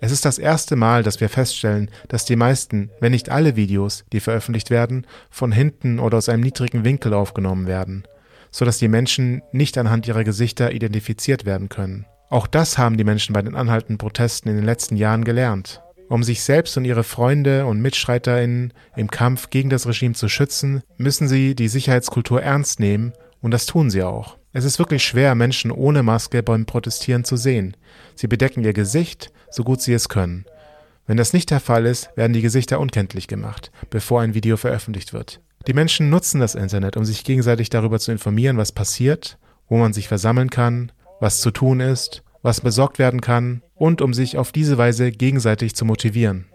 [0.00, 4.04] Es ist das erste Mal, dass wir feststellen, dass die meisten, wenn nicht alle Videos,
[4.12, 8.02] die veröffentlicht werden, von hinten oder aus einem niedrigen Winkel aufgenommen werden,
[8.50, 12.06] so dass die Menschen nicht anhand ihrer Gesichter identifiziert werden können.
[12.30, 15.81] Auch das haben die Menschen bei den anhaltenden Protesten in den letzten Jahren gelernt.
[16.12, 20.82] Um sich selbst und ihre Freunde und MitstreiterInnen im Kampf gegen das Regime zu schützen,
[20.98, 24.36] müssen sie die Sicherheitskultur ernst nehmen und das tun sie auch.
[24.52, 27.78] Es ist wirklich schwer, Menschen ohne Maske beim Protestieren zu sehen.
[28.14, 30.44] Sie bedecken ihr Gesicht, so gut sie es können.
[31.06, 35.14] Wenn das nicht der Fall ist, werden die Gesichter unkenntlich gemacht, bevor ein Video veröffentlicht
[35.14, 35.40] wird.
[35.66, 39.94] Die Menschen nutzen das Internet, um sich gegenseitig darüber zu informieren, was passiert, wo man
[39.94, 44.52] sich versammeln kann, was zu tun ist was besorgt werden kann und um sich auf
[44.52, 46.46] diese Weise gegenseitig zu motivieren.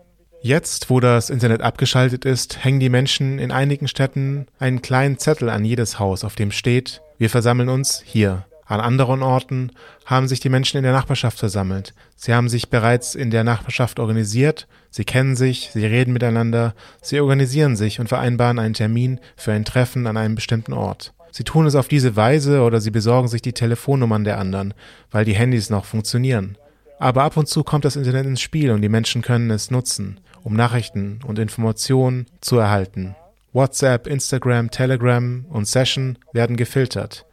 [0.41, 5.49] Jetzt, wo das Internet abgeschaltet ist, hängen die Menschen in einigen Städten einen kleinen Zettel
[5.49, 8.45] an jedes Haus, auf dem steht, wir versammeln uns hier.
[8.67, 9.71] An anderen Orten
[10.05, 11.93] haben sich die Menschen in der Nachbarschaft versammelt.
[12.17, 17.19] Sie haben sich bereits in der Nachbarschaft organisiert, sie kennen sich, sie reden miteinander, sie
[17.21, 21.13] organisieren sich und vereinbaren einen Termin für ein Treffen an einem bestimmten Ort.
[21.31, 24.73] Sie tun es auf diese Weise oder sie besorgen sich die Telefonnummern der anderen,
[25.11, 26.57] weil die Handys noch funktionieren.
[26.99, 30.19] Aber ab und zu kommt das Internet ins Spiel und die Menschen können es nutzen,
[30.43, 33.15] um Nachrichten und Informationen zu erhalten.
[33.53, 37.25] WhatsApp, Instagram, Telegram und Session werden gefiltert.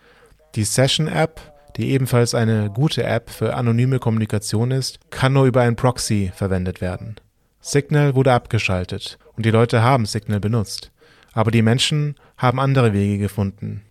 [0.55, 1.41] Die Session-App,
[1.77, 6.81] die ebenfalls eine gute App für anonyme Kommunikation ist, kann nur über ein Proxy verwendet
[6.81, 7.17] werden.
[7.61, 10.93] Signal wurde abgeschaltet und die Leute haben Signal benutzt.
[11.35, 13.83] Aber die Menschen haben andere Wege gefunden.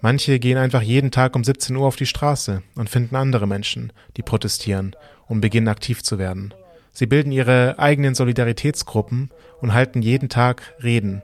[0.00, 3.92] Manche gehen einfach jeden Tag um 17 Uhr auf die Straße und finden andere Menschen,
[4.16, 4.96] die protestieren
[5.28, 6.54] und beginnen aktiv zu werden.
[6.92, 11.22] Sie bilden ihre eigenen Solidaritätsgruppen und halten jeden Tag Reden.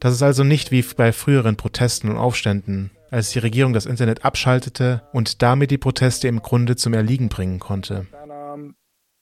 [0.00, 4.24] Das ist also nicht wie bei früheren Protesten und Aufständen, als die Regierung das Internet
[4.24, 8.06] abschaltete und damit die Proteste im Grunde zum Erliegen bringen konnte.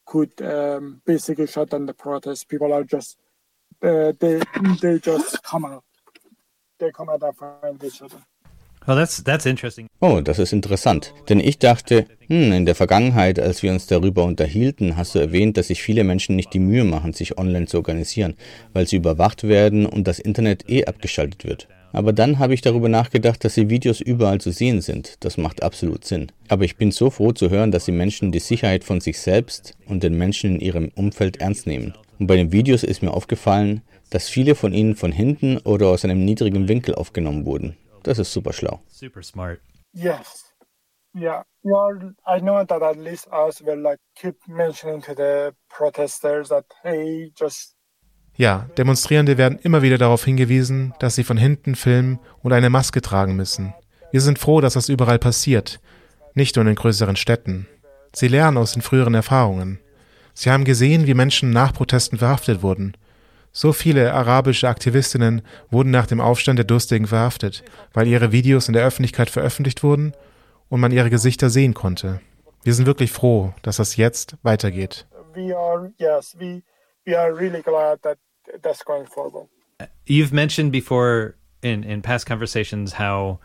[0.04, 1.72] Could um, basically shut
[3.80, 4.40] they
[4.80, 5.84] they just come out.
[6.78, 8.22] They come out and find each other.
[8.86, 9.88] Well, that's, that's interesting.
[10.00, 11.12] Oh, das ist interessant.
[11.28, 15.56] Denn ich dachte, hm, in der Vergangenheit, als wir uns darüber unterhielten, hast du erwähnt,
[15.56, 18.36] dass sich viele Menschen nicht die Mühe machen, sich online zu organisieren,
[18.74, 21.66] weil sie überwacht werden und das Internet eh abgeschaltet wird.
[21.92, 25.16] Aber dann habe ich darüber nachgedacht, dass die Videos überall zu sehen sind.
[25.24, 26.30] Das macht absolut Sinn.
[26.46, 29.74] Aber ich bin so froh zu hören, dass die Menschen die Sicherheit von sich selbst
[29.86, 31.94] und den Menschen in ihrem Umfeld ernst nehmen.
[32.18, 36.04] Und bei den Videos ist mir aufgefallen, dass viele von ihnen von hinten oder aus
[36.04, 37.76] einem niedrigen Winkel aufgenommen wurden.
[38.02, 38.80] Das ist super schlau.
[38.88, 39.60] Super smart.
[39.92, 40.44] Yes.
[41.14, 41.44] Yeah.
[41.62, 46.66] Well, I know that at least us will like keep mentioning to the protesters that
[46.82, 47.76] hey, just
[48.36, 53.00] ja, Demonstrierende werden immer wieder darauf hingewiesen, dass sie von hinten filmen und eine Maske
[53.00, 53.74] tragen müssen.
[54.12, 55.80] Wir sind froh, dass das überall passiert,
[56.34, 57.66] nicht nur in den größeren Städten.
[58.14, 59.80] Sie lernen aus den früheren Erfahrungen.
[60.38, 62.94] Sie haben gesehen, wie Menschen nach Protesten verhaftet wurden.
[63.52, 68.74] So viele arabische Aktivistinnen wurden nach dem Aufstand der Durstigen verhaftet, weil ihre Videos in
[68.74, 70.12] der Öffentlichkeit veröffentlicht wurden
[70.68, 72.20] und man ihre Gesichter sehen konnte.
[72.64, 75.06] Wir sind wirklich froh, dass das jetzt weitergeht.
[75.34, 76.62] We are, yes, we,
[77.06, 78.18] we are really glad that
[78.60, 79.48] that's going forward.
[80.06, 83.40] You've mentioned before in, in past conversations how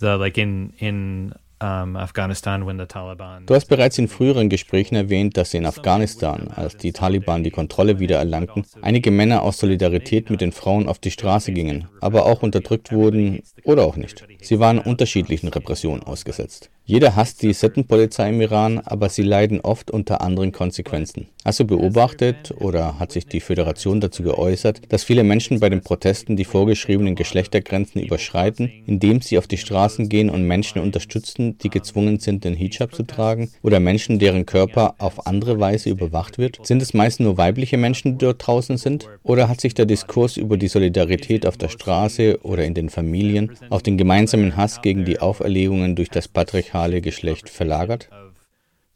[0.00, 1.32] the like in in
[1.64, 3.46] um, Afghanistan when the Taliban.
[3.46, 7.98] Du hast bereits in früheren Gesprächen erwähnt, dass in Afghanistan, als die Taliban die Kontrolle
[7.98, 12.42] wieder erlangten, einige Männer aus Solidarität mit den Frauen auf die Straße gingen, aber auch
[12.42, 14.26] unterdrückt wurden oder auch nicht.
[14.42, 16.70] Sie waren unterschiedlichen Repressionen ausgesetzt.
[16.86, 21.28] Jeder hasst die Sittenpolizei im Iran, aber sie leiden oft unter anderen Konsequenzen.
[21.42, 25.80] Hast du beobachtet oder hat sich die Föderation dazu geäußert, dass viele Menschen bei den
[25.80, 31.70] Protesten die vorgeschriebenen Geschlechtergrenzen überschreiten, indem sie auf die Straßen gehen und Menschen unterstützen, die
[31.70, 36.66] gezwungen sind, den Hijab zu tragen, oder Menschen, deren Körper auf andere Weise überwacht wird?
[36.66, 39.08] Sind es meist nur weibliche Menschen, die dort draußen sind?
[39.22, 43.52] Oder hat sich der Diskurs über die Solidarität auf der Straße oder in den Familien
[43.70, 48.08] auf den gemeinsamen Hass gegen die Auferlegungen durch das Patriarchat patriarchale Geschlecht verlagert?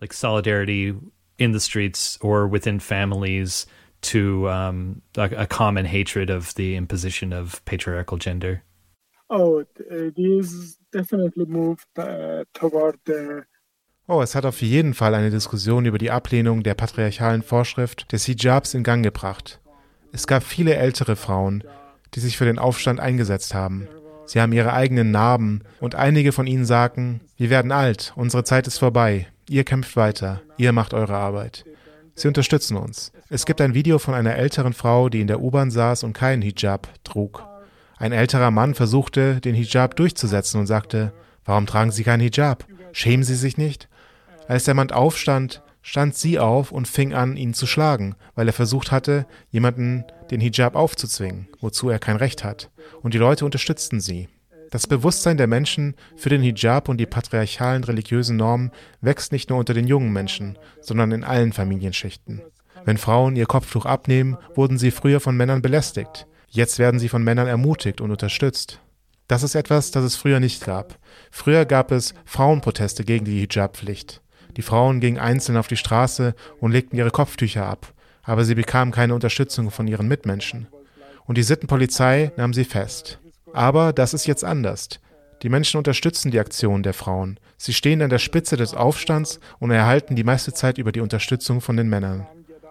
[0.01, 0.95] Like solidarity
[1.38, 3.67] in the streets or within families
[4.01, 8.62] to um, a, a common hatred of the imposition of patriarchal gender.
[9.31, 9.64] Oh,
[10.17, 13.45] these definitely moved uh, toward the
[14.11, 18.25] Oh, es hat auf jeden Fall eine Diskussion über die Ablehnung der patriarchalen Vorschrift des
[18.25, 19.61] Hijabs in Gang gebracht.
[20.12, 21.62] Es gab viele ältere Frauen,
[22.14, 23.87] die sich für den Aufstand eingesetzt haben.
[24.29, 28.67] Sie haben ihre eigenen Narben und einige von ihnen sagten, wir werden alt, unsere Zeit
[28.67, 31.64] ist vorbei, ihr kämpft weiter, ihr macht eure Arbeit.
[32.14, 33.11] Sie unterstützen uns.
[33.31, 36.43] Es gibt ein Video von einer älteren Frau, die in der U-Bahn saß und keinen
[36.43, 37.43] Hijab trug.
[37.97, 41.14] Ein älterer Mann versuchte, den Hijab durchzusetzen und sagte,
[41.47, 42.67] warum tragen Sie keinen Hijab?
[42.93, 43.88] Schämen Sie sich nicht?
[44.47, 48.53] Als der Mann aufstand, stand sie auf und fing an, ihn zu schlagen, weil er
[48.53, 52.71] versucht hatte, jemanden den Hijab aufzuzwingen, wozu er kein Recht hat.
[53.03, 54.29] Und die Leute unterstützten sie.
[54.71, 59.59] Das Bewusstsein der Menschen für den Hijab und die patriarchalen religiösen Normen wächst nicht nur
[59.59, 62.43] unter den jungen Menschen, sondern in allen Familienschichten.
[62.85, 66.27] Wenn Frauen ihr Kopftuch abnehmen, wurden sie früher von Männern belästigt.
[66.49, 68.81] Jetzt werden sie von Männern ermutigt und unterstützt.
[69.27, 70.99] Das ist etwas, das es früher nicht gab.
[71.31, 74.23] Früher gab es Frauenproteste gegen die Hijab-Pflicht.
[74.59, 77.94] Die Frauen gingen einzeln auf die Straße und legten ihre Kopftücher ab,
[78.25, 80.66] aber sie bekamen keine Unterstützung von ihren Mitmenschen.
[81.27, 83.21] Und die Sittenpolizei nahm sie fest.
[83.53, 84.88] Aber das ist jetzt anders.
[85.44, 87.38] Die Menschen unterstützen die Aktion der Frauen.
[87.57, 91.61] Sie stehen an der Spitze des Aufstands und erhalten die meiste Zeit über die Unterstützung
[91.61, 92.27] von den Männern.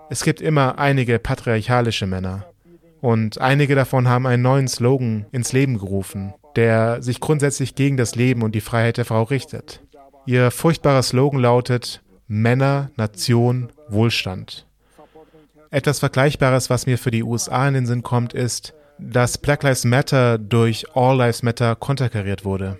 [0.10, 2.47] Es gibt immer einige patriarchalische Männer.
[3.00, 8.15] Und einige davon haben einen neuen Slogan ins Leben gerufen, der sich grundsätzlich gegen das
[8.15, 9.82] Leben und die Freiheit der Frau richtet.
[10.28, 14.68] Ihr furchtbarer Slogan lautet Männer, Nation, Wohlstand.
[15.72, 19.86] Etwas Vergleichbares, was mir für die USA in den Sinn kommt, ist, dass Black Lives
[19.86, 22.78] Matter durch All Lives Matter konterkariert wurde.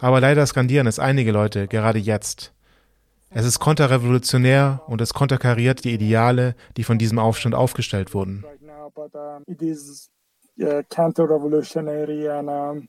[0.00, 2.54] Aber leider skandieren es einige Leute, gerade jetzt.
[3.28, 8.42] Es ist konterrevolutionär und es konterkariert die Ideale, die von diesem Aufstand aufgestellt wurden.
[10.88, 12.88] counter-revolutionary and um,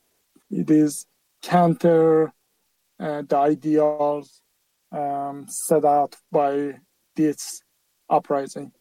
[0.50, 1.08] it is
[1.42, 2.41] counter uh,
[3.02, 4.42] the ideals
[4.92, 6.80] um, set out by
[7.16, 7.62] this
[8.10, 8.72] uprising.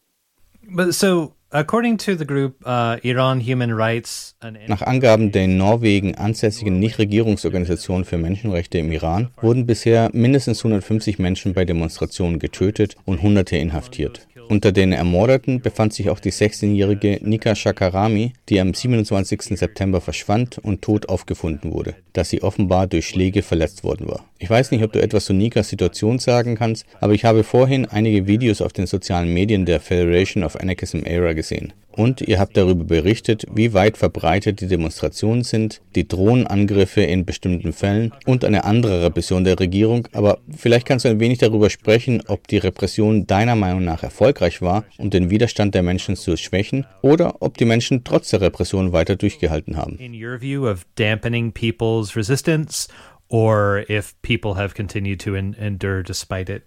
[0.63, 4.35] But so, according to the group uh, Iran Human Rights,
[4.67, 11.17] nach Angaben der in Norwegen ansässigen Nichtregierungsorganisation für Menschenrechte im Iran wurden bisher mindestens 150
[11.17, 14.27] Menschen bei Demonstrationen getötet und Hunderte inhaftiert.
[14.51, 19.57] Unter den Ermordeten befand sich auch die 16-jährige Nika Shakarami, die am 27.
[19.57, 24.25] September verschwand und tot aufgefunden wurde, da sie offenbar durch Schläge verletzt worden war.
[24.39, 27.85] Ich weiß nicht, ob du etwas zu Nikas Situation sagen kannst, aber ich habe vorhin
[27.85, 31.71] einige Videos auf den sozialen Medien der Federation of Anarchism Era gesehen.
[31.91, 37.73] Und ihr habt darüber berichtet, wie weit verbreitet die Demonstrationen sind, die Drohnenangriffe in bestimmten
[37.73, 40.07] Fällen und eine andere Repression der Regierung.
[40.13, 44.61] Aber vielleicht kannst du ein wenig darüber sprechen, ob die Repression deiner Meinung nach erfolgreich
[44.61, 48.93] war, um den Widerstand der Menschen zu schwächen, oder ob die Menschen trotz der Repression
[48.93, 49.97] weiter durchgehalten haben.
[49.97, 52.87] In your view of dampening people's resistance,
[53.29, 56.63] or if people have continued to endure despite it?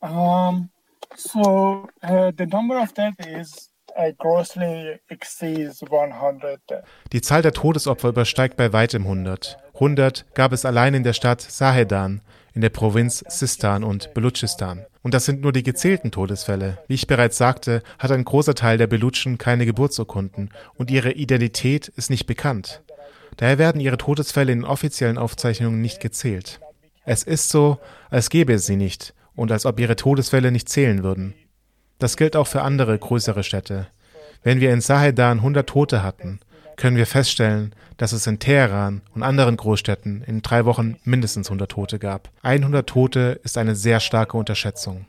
[0.00, 0.70] Um,
[1.16, 3.70] so uh, the number of deaths is
[7.12, 9.58] die Zahl der Todesopfer übersteigt bei weitem 100.
[9.74, 12.20] 100 gab es allein in der Stadt Sahedan
[12.54, 14.86] in der Provinz Sistan und Belutschistan.
[15.02, 16.78] Und das sind nur die gezählten Todesfälle.
[16.86, 21.88] Wie ich bereits sagte, hat ein großer Teil der Belutschen keine Geburtsurkunden und ihre Identität
[21.88, 22.82] ist nicht bekannt.
[23.36, 26.60] Daher werden ihre Todesfälle in offiziellen Aufzeichnungen nicht gezählt.
[27.04, 27.78] Es ist so,
[28.08, 31.34] als gäbe es sie nicht und als ob ihre Todesfälle nicht zählen würden.
[32.04, 33.86] Das gilt auch für andere größere Städte.
[34.42, 36.38] Wenn wir in Sahedan 100 Tote hatten,
[36.76, 41.70] können wir feststellen, dass es in Teheran und anderen Großstädten in drei Wochen mindestens 100
[41.70, 42.28] Tote gab.
[42.42, 45.06] 100 Tote ist eine sehr starke Unterschätzung.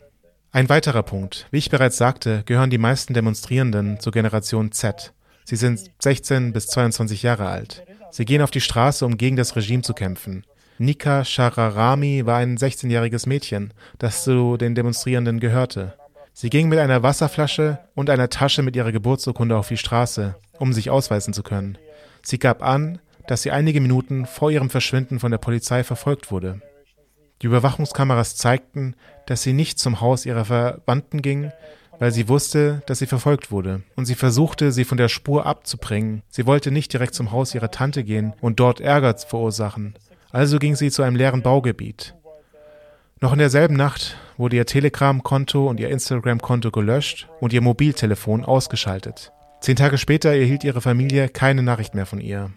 [0.54, 1.48] Ein weiterer Punkt.
[1.52, 5.12] Wie ich bereits sagte, gehören die meisten Demonstrierenden zur Generation Z.
[5.44, 7.84] Sie sind 16 bis 22 Jahre alt.
[8.10, 10.46] Sie gehen auf die Straße, um gegen das Regime zu kämpfen.
[10.78, 15.96] Nika Shararami war ein 16-jähriges Mädchen, das zu den Demonstrierenden gehörte.
[16.38, 20.74] Sie ging mit einer Wasserflasche und einer Tasche mit ihrer Geburtsurkunde auf die Straße, um
[20.74, 21.78] sich ausweisen zu können.
[22.24, 26.60] Sie gab an, dass sie einige Minuten vor ihrem Verschwinden von der Polizei verfolgt wurde.
[27.42, 28.96] Die Überwachungskameras zeigten,
[29.28, 31.54] dass sie nicht zum Haus ihrer Verwandten ging,
[32.00, 33.84] weil sie wusste, dass sie verfolgt wurde.
[33.96, 36.22] Und sie versuchte, sie von der Spur abzubringen.
[36.28, 39.96] Sie wollte nicht direkt zum Haus ihrer Tante gehen und dort Ärger verursachen.
[40.32, 42.14] Also ging sie zu einem leeren Baugebiet.
[43.22, 49.32] Noch in derselben Nacht wurde ihr Telegram-Konto und ihr Instagram-Konto gelöscht und ihr Mobiltelefon ausgeschaltet.
[49.62, 52.52] Zehn Tage später erhielt ihre Familie keine Nachricht mehr von ihr.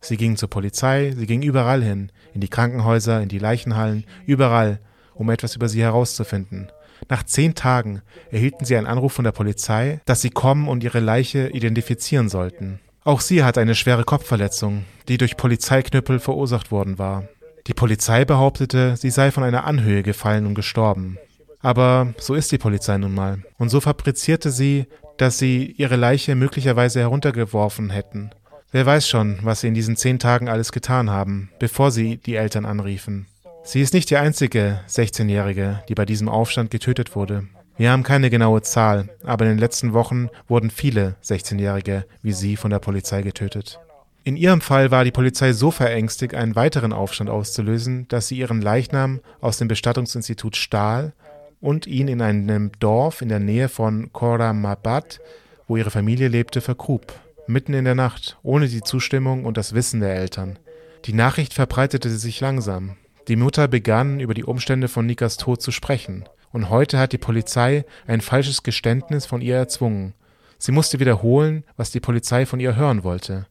[0.00, 4.80] Sie ging zur Polizei, sie ging überall hin, in die Krankenhäuser, in die Leichenhallen, überall,
[5.14, 6.70] um etwas über sie herauszufinden.
[7.08, 11.00] Nach zehn Tagen erhielten sie einen Anruf von der Polizei, dass sie kommen und ihre
[11.00, 12.80] Leiche identifizieren sollten.
[13.02, 17.28] Auch sie hatte eine schwere Kopfverletzung, die durch Polizeiknüppel verursacht worden war.
[17.66, 21.18] Die Polizei behauptete, sie sei von einer Anhöhe gefallen und gestorben.
[21.64, 23.42] Aber so ist die Polizei nun mal.
[23.56, 24.84] Und so fabrizierte sie,
[25.16, 28.30] dass sie ihre Leiche möglicherweise heruntergeworfen hätten.
[28.70, 32.34] Wer weiß schon, was sie in diesen zehn Tagen alles getan haben, bevor sie die
[32.34, 33.28] Eltern anriefen.
[33.62, 37.44] Sie ist nicht die einzige 16-Jährige, die bei diesem Aufstand getötet wurde.
[37.78, 42.56] Wir haben keine genaue Zahl, aber in den letzten Wochen wurden viele 16-Jährige wie sie
[42.56, 43.80] von der Polizei getötet.
[44.22, 48.60] In ihrem Fall war die Polizei so verängstigt, einen weiteren Aufstand auszulösen, dass sie ihren
[48.60, 51.14] Leichnam aus dem Bestattungsinstitut stahl
[51.60, 55.20] und ihn in einem Dorf in der Nähe von Koramabad,
[55.66, 57.12] wo ihre Familie lebte, vergrub.
[57.46, 60.58] Mitten in der Nacht, ohne die Zustimmung und das Wissen der Eltern.
[61.04, 62.96] Die Nachricht verbreitete sich langsam.
[63.28, 66.24] Die Mutter begann, über die Umstände von Nikas Tod zu sprechen.
[66.52, 70.14] Und heute hat die Polizei ein falsches Geständnis von ihr erzwungen.
[70.58, 73.46] Sie musste wiederholen, was die Polizei von ihr hören wollte.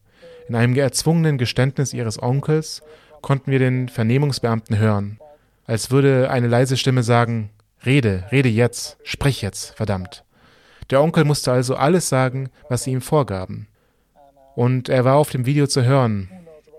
[0.48, 2.82] In einem erzwungenen Geständnis ihres Onkels
[3.20, 5.18] konnten wir den Vernehmungsbeamten hören,
[5.66, 7.50] als würde eine leise Stimme sagen,
[7.84, 10.24] Rede, rede jetzt, sprich jetzt, verdammt.
[10.90, 13.68] Der Onkel musste also alles sagen, was sie ihm vorgaben.
[14.54, 16.30] Und er war auf dem Video zu hören.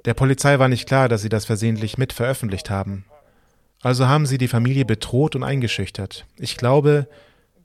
[0.06, 3.06] Der Polizei war nicht klar, dass sie das versehentlich mit veröffentlicht haben.
[3.82, 6.26] Also haben sie die Familie bedroht und eingeschüchtert.
[6.38, 7.08] Ich glaube,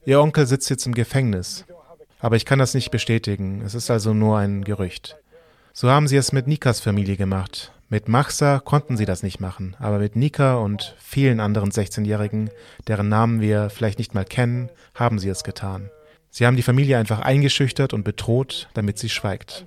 [0.04, 1.64] ihr Onkel sitzt jetzt im Gefängnis.
[2.18, 3.62] Aber ich kann das nicht bestätigen.
[3.62, 5.16] Es ist also nur ein Gerücht.
[5.72, 7.72] So haben sie es mit Nikas Familie gemacht.
[7.92, 12.48] Mit Machsa konnten sie das nicht machen, aber mit Nika und vielen anderen 16-Jährigen,
[12.86, 15.90] deren Namen wir vielleicht nicht mal kennen, haben sie es getan.
[16.30, 19.66] Sie haben die Familie einfach eingeschüchtert und bedroht, damit sie schweigt.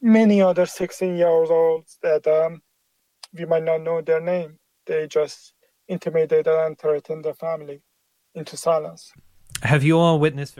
[0.00, 2.26] Many other 16 years old that
[3.32, 4.58] we might not know their name.
[4.86, 5.54] They just
[5.86, 7.82] intimidated and threatened the family
[8.34, 9.12] into silence.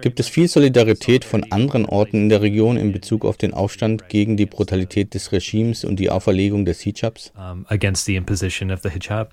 [0.00, 4.08] Gibt es viel Solidarität von anderen Orten in der Region in Bezug auf den Aufstand
[4.08, 7.32] gegen die Brutalität des Regimes und die Auferlegung des Hijabs?
[7.68, 9.32] Against the imposition of the hijab?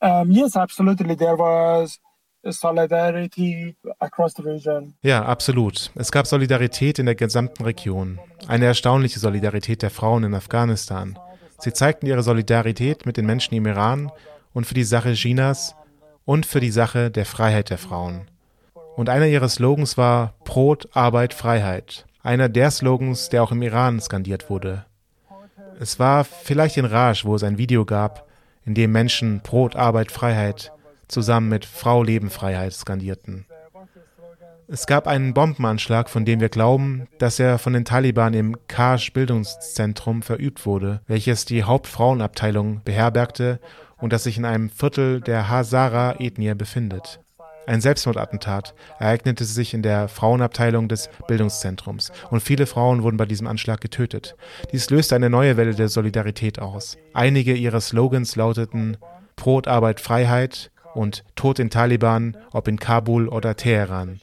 [0.00, 1.16] Um, yes, absolutely.
[1.16, 1.98] There was
[5.02, 5.90] ja, absolut.
[5.96, 8.20] Es gab Solidarität in der gesamten Region.
[8.46, 11.18] Eine erstaunliche Solidarität der Frauen in Afghanistan.
[11.58, 14.12] Sie zeigten ihre Solidarität mit den Menschen im Iran
[14.52, 15.74] und für die Sache Chinas
[16.24, 18.28] und für die Sache der Freiheit der Frauen.
[18.98, 22.04] Und einer ihrer Slogans war Brot, Arbeit, Freiheit.
[22.24, 24.86] Einer der Slogans, der auch im Iran skandiert wurde.
[25.78, 28.26] Es war vielleicht in Raj, wo es ein Video gab,
[28.64, 30.72] in dem Menschen Brot, Arbeit, Freiheit
[31.06, 33.46] zusammen mit Frau, Leben, Freiheit skandierten.
[34.66, 39.12] Es gab einen Bombenanschlag, von dem wir glauben, dass er von den Taliban im Kaj
[39.14, 43.60] Bildungszentrum verübt wurde, welches die Hauptfrauenabteilung beherbergte
[43.98, 47.20] und das sich in einem Viertel der Hazara-Ethnie befindet.
[47.68, 53.46] Ein Selbstmordattentat ereignete sich in der Frauenabteilung des Bildungszentrums und viele Frauen wurden bei diesem
[53.46, 54.36] Anschlag getötet.
[54.72, 56.96] Dies löste eine neue Welle der Solidarität aus.
[57.12, 58.96] Einige ihrer Slogans lauteten
[59.36, 64.22] Brot, Arbeit, Freiheit und Tod den Taliban, ob in Kabul oder Teheran.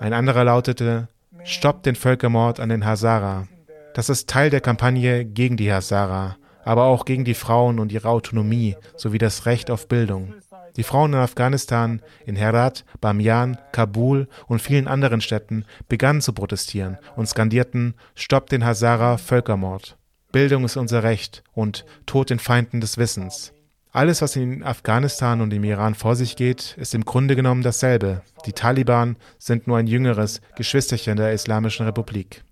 [0.00, 1.08] Ein anderer lautete
[1.44, 3.46] Stoppt den Völkermord an den Hazara.
[3.92, 8.08] Das ist Teil der Kampagne gegen die Hazara, aber auch gegen die Frauen und ihre
[8.08, 10.32] Autonomie sowie das Recht auf Bildung.
[10.76, 16.98] Die Frauen in Afghanistan, in Herat, Bamiyan, Kabul und vielen anderen Städten begannen zu protestieren
[17.16, 19.96] und skandierten Stopp den Hazara Völkermord.
[20.32, 23.52] Bildung ist unser Recht und Tod den Feinden des Wissens.
[23.90, 28.20] Alles, was in Afghanistan und im Iran vor sich geht, ist im Grunde genommen dasselbe.
[28.44, 32.44] Die Taliban sind nur ein jüngeres Geschwisterchen der Islamischen Republik.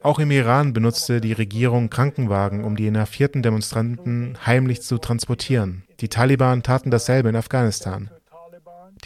[0.00, 5.84] Auch im Iran benutzte die Regierung Krankenwagen, um die inhaftierten Demonstranten heimlich zu transportieren.
[6.04, 8.10] Die Taliban taten dasselbe in Afghanistan.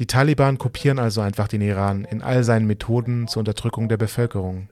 [0.00, 4.68] Die Taliban kopieren also einfach den Iran in all seinen Methoden zur Unterdrückung der Bevölkerung.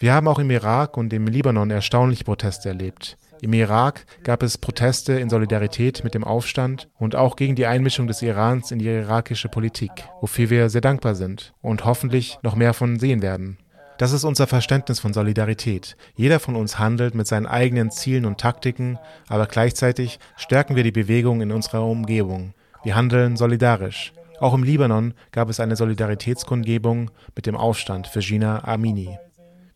[0.00, 3.16] Wir haben auch im Irak und im Libanon erstaunliche Proteste erlebt.
[3.40, 8.08] Im Irak gab es Proteste in Solidarität mit dem Aufstand und auch gegen die Einmischung
[8.08, 12.74] des Irans in die irakische Politik, wofür wir sehr dankbar sind und hoffentlich noch mehr
[12.74, 13.58] von sehen werden.
[14.00, 15.94] Das ist unser Verständnis von Solidarität.
[16.14, 18.98] Jeder von uns handelt mit seinen eigenen Zielen und Taktiken,
[19.28, 22.54] aber gleichzeitig stärken wir die Bewegung in unserer Umgebung.
[22.82, 24.14] Wir handeln solidarisch.
[24.38, 29.18] Auch im Libanon gab es eine Solidaritätskundgebung mit dem Aufstand für Gina Amini.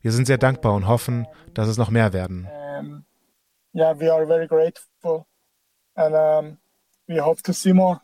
[0.00, 2.48] Wir sind sehr dankbar und hoffen, dass es noch mehr werden.
[2.80, 3.04] Um,
[3.74, 5.26] yeah, we are very grateful
[5.96, 6.56] and um,
[7.06, 8.00] we hope to see more.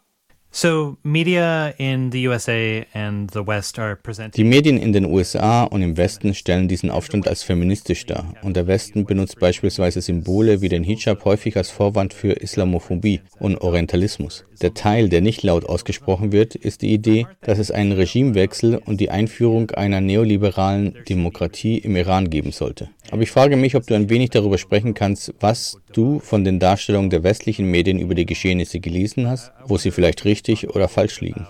[0.52, 5.62] So media in the USA and the West are presenting Die Medien in den USA
[5.62, 10.60] und im Westen stellen diesen Aufstand als feministisch dar und der Westen benutzt beispielsweise Symbole
[10.60, 14.44] wie den Hijab häufig als Vorwand für Islamophobie und Orientalismus.
[14.60, 19.00] Der Teil, der nicht laut ausgesprochen wird, ist die Idee, dass es einen Regimewechsel und
[19.00, 22.90] die Einführung einer neoliberalen Demokratie im Iran geben sollte.
[23.10, 26.60] Aber ich frage mich, ob du ein wenig darüber sprechen kannst, was du von den
[26.60, 31.20] Darstellungen der westlichen Medien über die Geschehnisse gelesen hast, wo sie vielleicht richtig oder falsch
[31.20, 31.46] liegen.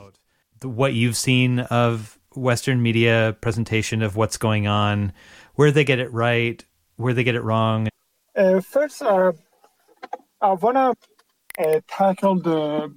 [0.63, 5.13] What you've seen of Western media presentation of what's going on,
[5.57, 6.65] where they get it right,
[6.97, 7.89] where they get it wrong.
[8.37, 9.33] Uh, first, uh,
[10.41, 10.95] I wanna
[11.59, 12.95] uh, tackle the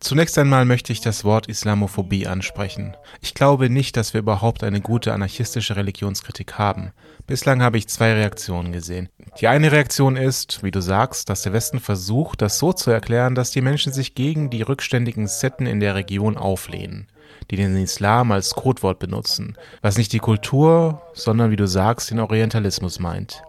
[0.00, 2.96] Zunächst einmal möchte ich das Wort Islamophobie ansprechen.
[3.20, 6.92] Ich glaube nicht, dass wir überhaupt eine gute anarchistische Religionskritik haben.
[7.26, 9.08] Bislang habe ich zwei Reaktionen gesehen.
[9.40, 13.34] Die eine Reaktion ist, wie du sagst, dass der Westen versucht, das so zu erklären,
[13.34, 17.08] dass die Menschen sich gegen die rückständigen Sitten in der Region auflehnen
[17.50, 22.20] die den Islam als Codewort benutzen, was nicht die Kultur, sondern wie du sagst, den
[22.20, 23.42] Orientalismus meint.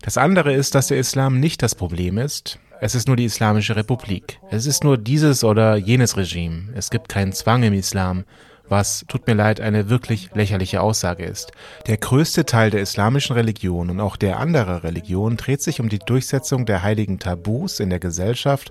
[0.00, 3.76] Das andere ist, dass der Islam nicht das Problem ist, es ist nur die Islamische
[3.76, 4.38] Republik.
[4.50, 6.64] Es ist nur dieses oder jenes Regime.
[6.74, 8.24] Es gibt keinen Zwang im Islam,
[8.68, 11.52] was, tut mir leid, eine wirklich lächerliche Aussage ist.
[11.86, 15.98] Der größte Teil der islamischen Religion und auch der anderer Religionen dreht sich um die
[15.98, 18.70] Durchsetzung der heiligen Tabus in der Gesellschaft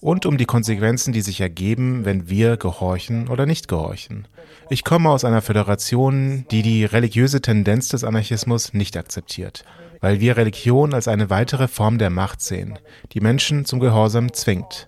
[0.00, 4.26] und um die Konsequenzen, die sich ergeben, wenn wir gehorchen oder nicht gehorchen.
[4.70, 9.66] Ich komme aus einer Föderation, die die religiöse Tendenz des Anarchismus nicht akzeptiert
[10.04, 12.78] weil wir Religion als eine weitere Form der Macht sehen,
[13.12, 14.86] die Menschen zum Gehorsam zwingt.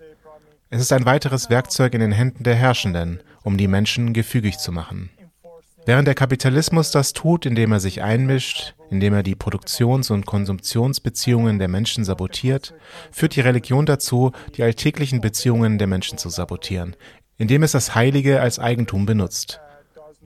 [0.69, 4.71] Es ist ein weiteres Werkzeug in den Händen der Herrschenden, um die Menschen gefügig zu
[4.71, 5.09] machen.
[5.87, 11.57] Während der Kapitalismus das tut, indem er sich einmischt, indem er die Produktions- und Konsumptionsbeziehungen
[11.57, 12.75] der Menschen sabotiert,
[13.11, 16.95] führt die Religion dazu, die alltäglichen Beziehungen der Menschen zu sabotieren,
[17.39, 19.61] indem es das Heilige als Eigentum benutzt.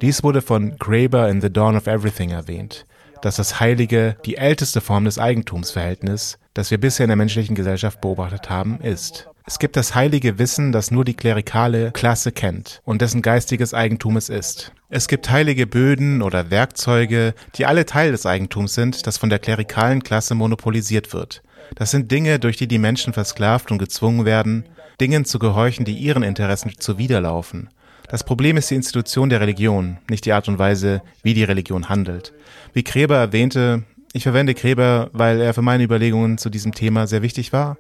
[0.02, 2.86] Dies wurde von Graeber in The Dawn of Everything erwähnt
[3.22, 8.02] dass das Heilige die älteste Form des Eigentumsverhältnisses, das wir bisher in der menschlichen Gesellschaft
[8.02, 9.28] beobachtet haben, ist.
[9.46, 14.18] Es gibt das heilige Wissen, das nur die klerikale Klasse kennt und dessen geistiges Eigentum
[14.18, 14.72] es ist.
[14.90, 19.40] Es gibt heilige Böden oder Werkzeuge, die alle Teil des Eigentums sind, das von der
[19.40, 21.42] klerikalen Klasse monopolisiert wird.
[21.76, 24.66] Das sind Dinge, durch die die Menschen versklavt und gezwungen werden,
[25.00, 27.70] Dingen zu gehorchen, die ihren Interessen zuwiderlaufen.
[28.12, 31.88] Das Problem ist die Institution der Religion, nicht die Art und Weise, wie die Religion
[31.88, 32.34] handelt.
[32.74, 37.22] Wie Kreber erwähnte, ich verwende Kreber, weil er für meine Überlegungen zu diesem Thema sehr
[37.22, 37.78] wichtig war.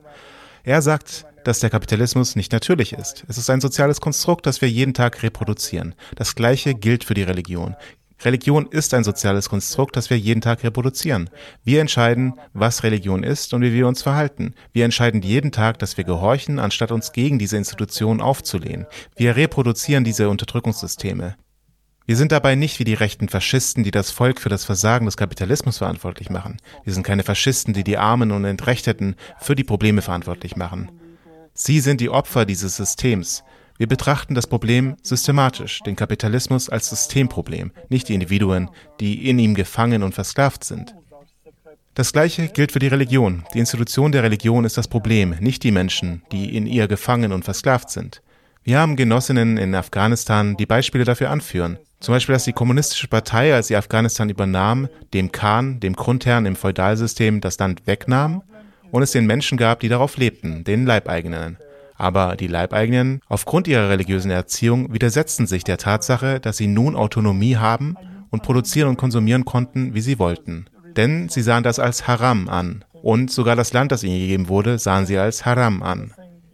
[0.63, 3.25] Er sagt, dass der Kapitalismus nicht natürlich ist.
[3.27, 5.95] Es ist ein soziales Konstrukt, das wir jeden Tag reproduzieren.
[6.15, 7.75] Das gleiche gilt für die Religion.
[8.23, 11.29] Religion ist ein soziales Konstrukt, das wir jeden Tag reproduzieren.
[11.63, 14.53] Wir entscheiden, was Religion ist und wie wir uns verhalten.
[14.73, 18.85] Wir entscheiden jeden Tag, dass wir gehorchen, anstatt uns gegen diese Institutionen aufzulehnen.
[19.15, 21.35] Wir reproduzieren diese Unterdrückungssysteme.
[22.05, 25.17] Wir sind dabei nicht wie die rechten Faschisten, die das Volk für das Versagen des
[25.17, 26.57] Kapitalismus verantwortlich machen.
[26.83, 30.91] Wir sind keine Faschisten, die die Armen und Entrechteten für die Probleme verantwortlich machen.
[31.53, 33.43] Sie sind die Opfer dieses Systems.
[33.81, 38.69] Wir betrachten das Problem systematisch, den Kapitalismus als Systemproblem, nicht die Individuen,
[38.99, 40.93] die in ihm gefangen und versklavt sind.
[41.95, 43.43] Das Gleiche gilt für die Religion.
[43.55, 47.43] Die Institution der Religion ist das Problem, nicht die Menschen, die in ihr gefangen und
[47.43, 48.21] versklavt sind.
[48.63, 51.79] Wir haben Genossinnen in Afghanistan, die Beispiele dafür anführen.
[52.01, 56.55] Zum Beispiel, dass die kommunistische Partei, als sie Afghanistan übernahm, dem Khan, dem Grundherrn im
[56.55, 58.43] Feudalsystem, das Land wegnahm
[58.91, 61.57] und es den Menschen gab, die darauf lebten, den Leibeigenen.
[62.01, 67.57] Aber die Leibeigenen, aufgrund ihrer religiösen Erziehung, widersetzten sich der Tatsache, dass sie nun Autonomie
[67.57, 67.95] haben
[68.31, 70.65] und produzieren und konsumieren konnten, wie sie wollten.
[70.97, 72.83] Denn sie sahen das als Haram an.
[73.03, 76.11] Und sogar das Land, das ihnen gegeben wurde, sahen sie als Haram an.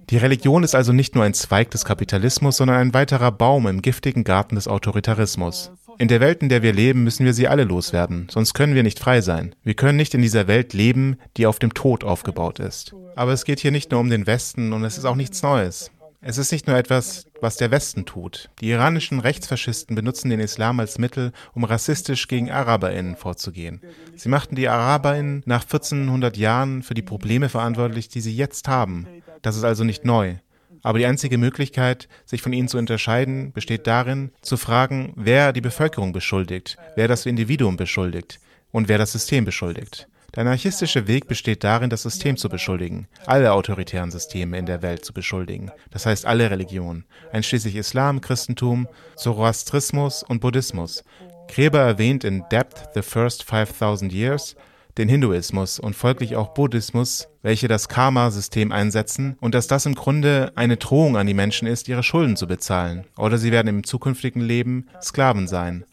[0.10, 3.82] Die Religion ist also nicht nur ein Zweig des Kapitalismus, sondern ein weiterer Baum im
[3.82, 5.72] giftigen Garten des Autoritarismus.
[6.00, 8.84] In der Welt, in der wir leben, müssen wir sie alle loswerden, sonst können wir
[8.84, 9.56] nicht frei sein.
[9.64, 12.94] Wir können nicht in dieser Welt leben, die auf dem Tod aufgebaut ist.
[13.16, 15.90] Aber es geht hier nicht nur um den Westen und es ist auch nichts Neues.
[16.22, 18.50] Es ist nicht nur etwas, was der Westen tut.
[18.60, 23.82] Die iranischen Rechtsfaschisten benutzen den Islam als Mittel, um rassistisch gegen AraberInnen vorzugehen.
[24.16, 29.08] Sie machten die AraberInnen nach 1400 Jahren für die Probleme verantwortlich, die sie jetzt haben.
[29.42, 30.36] Das ist also nicht neu.
[30.84, 35.62] Aber die einzige Möglichkeit, sich von ihnen zu unterscheiden, besteht darin, zu fragen, wer die
[35.62, 38.40] Bevölkerung beschuldigt, wer das Individuum beschuldigt
[38.72, 40.08] und wer das System beschuldigt.
[40.36, 45.04] Der anarchistische Weg besteht darin, das System zu beschuldigen, alle autoritären Systeme in der Welt
[45.04, 51.04] zu beschuldigen, das heißt alle Religionen, einschließlich Islam, Christentum, Zoroastrismus und Buddhismus.
[51.48, 54.56] Kreber erwähnt in Depth the First 5000 Years
[54.98, 60.52] den Hinduismus und folglich auch Buddhismus, welche das Karma-System einsetzen und dass das im Grunde
[60.56, 64.42] eine Drohung an die Menschen ist, ihre Schulden zu bezahlen, oder sie werden im zukünftigen
[64.42, 65.86] Leben Sklaven sein.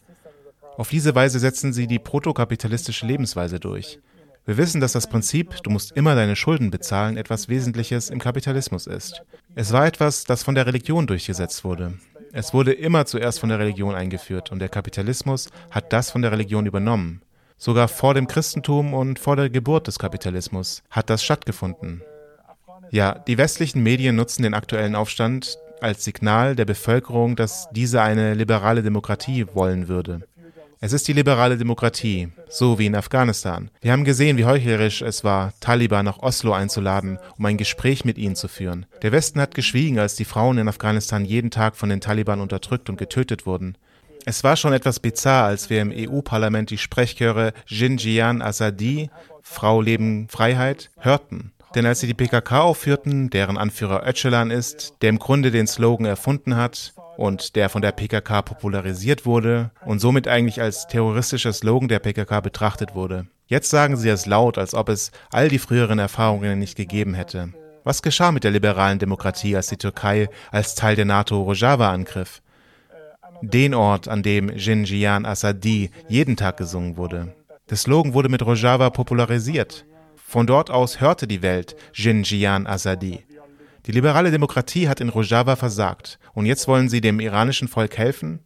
[0.77, 3.99] Auf diese Weise setzen sie die protokapitalistische Lebensweise durch.
[4.45, 8.85] Wir wissen, dass das Prinzip, du musst immer deine Schulden bezahlen, etwas Wesentliches im Kapitalismus
[8.85, 9.23] ist.
[9.55, 11.93] Es war etwas, das von der Religion durchgesetzt wurde.
[12.31, 16.31] Es wurde immer zuerst von der Religion eingeführt und der Kapitalismus hat das von der
[16.31, 17.21] Religion übernommen.
[17.57, 22.01] Sogar vor dem Christentum und vor der Geburt des Kapitalismus hat das stattgefunden.
[22.91, 28.33] Ja, die westlichen Medien nutzen den aktuellen Aufstand als Signal der Bevölkerung, dass diese eine
[28.33, 30.21] liberale Demokratie wollen würde.
[30.81, 33.71] Es ist die liberale Demokratie, so wie in Afghanistan.
[33.81, 38.17] Wir haben gesehen, wie heuchlerisch es war, Taliban nach Oslo einzuladen, um ein Gespräch mit
[38.17, 38.85] ihnen zu führen.
[39.01, 42.89] Der Westen hat geschwiegen, als die Frauen in Afghanistan jeden Tag von den Taliban unterdrückt
[42.89, 43.77] und getötet wurden.
[44.27, 49.11] Es war schon etwas bizarr, als wir im EU-Parlament die Sprechchöre Jinjian Azadi,
[49.43, 51.51] Frau Leben Freiheit, hörten.
[51.75, 56.07] Denn als sie die PKK aufführten, deren Anführer Öcalan ist, der im Grunde den Slogan
[56.07, 61.87] erfunden hat und der von der PKK popularisiert wurde und somit eigentlich als terroristischer Slogan
[61.87, 63.27] der PKK betrachtet wurde.
[63.45, 67.49] Jetzt sagen sie es laut, als ob es all die früheren Erfahrungen nicht gegeben hätte.
[67.83, 72.41] Was geschah mit der liberalen Demokratie, als die Türkei als Teil der NATO Rojava angriff?
[73.49, 77.35] Den Ort, an dem Jinjian Asadi jeden Tag gesungen wurde.
[77.69, 79.85] Der Slogan wurde mit Rojava popularisiert.
[80.15, 83.25] Von dort aus hörte die Welt Jinjian Asadi.
[83.85, 86.19] Die liberale Demokratie hat in Rojava versagt.
[86.33, 88.39] Und jetzt wollen sie dem iranischen Volk helfen?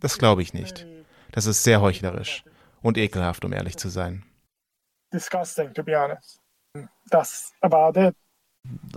[0.00, 0.86] Das glaube ich nicht.
[1.32, 2.44] Das ist sehr heuchlerisch
[2.82, 4.24] und ekelhaft, um ehrlich zu sein.
[5.12, 6.40] Disgusting, to be honest.
[7.10, 8.14] That's about it.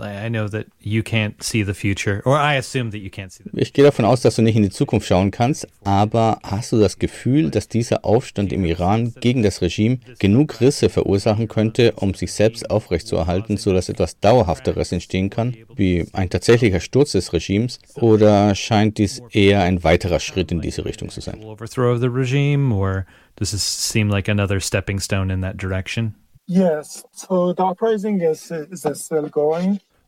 [0.00, 3.44] I know that you can't see the future, or I assume that you can't see
[3.44, 6.72] the Ich gehe davon aus, dass du nicht in die Zukunft schauen kannst, aber hast
[6.72, 11.92] du das Gefühl, dass dieser Aufstand im Iran gegen das Regime genug Risse verursachen könnte,
[11.92, 17.78] um sich selbst aufrechtzuerhalten, sodass etwas Dauerhafteres entstehen kann, wie ein tatsächlicher Sturz des Regimes,
[17.94, 21.42] oder scheint dies eher ein weiterer Schritt in diese Richtung zu sein?
[21.44, 23.06] overthrow of the regime, or
[23.36, 26.14] does this seem like another stepping stone in that direction?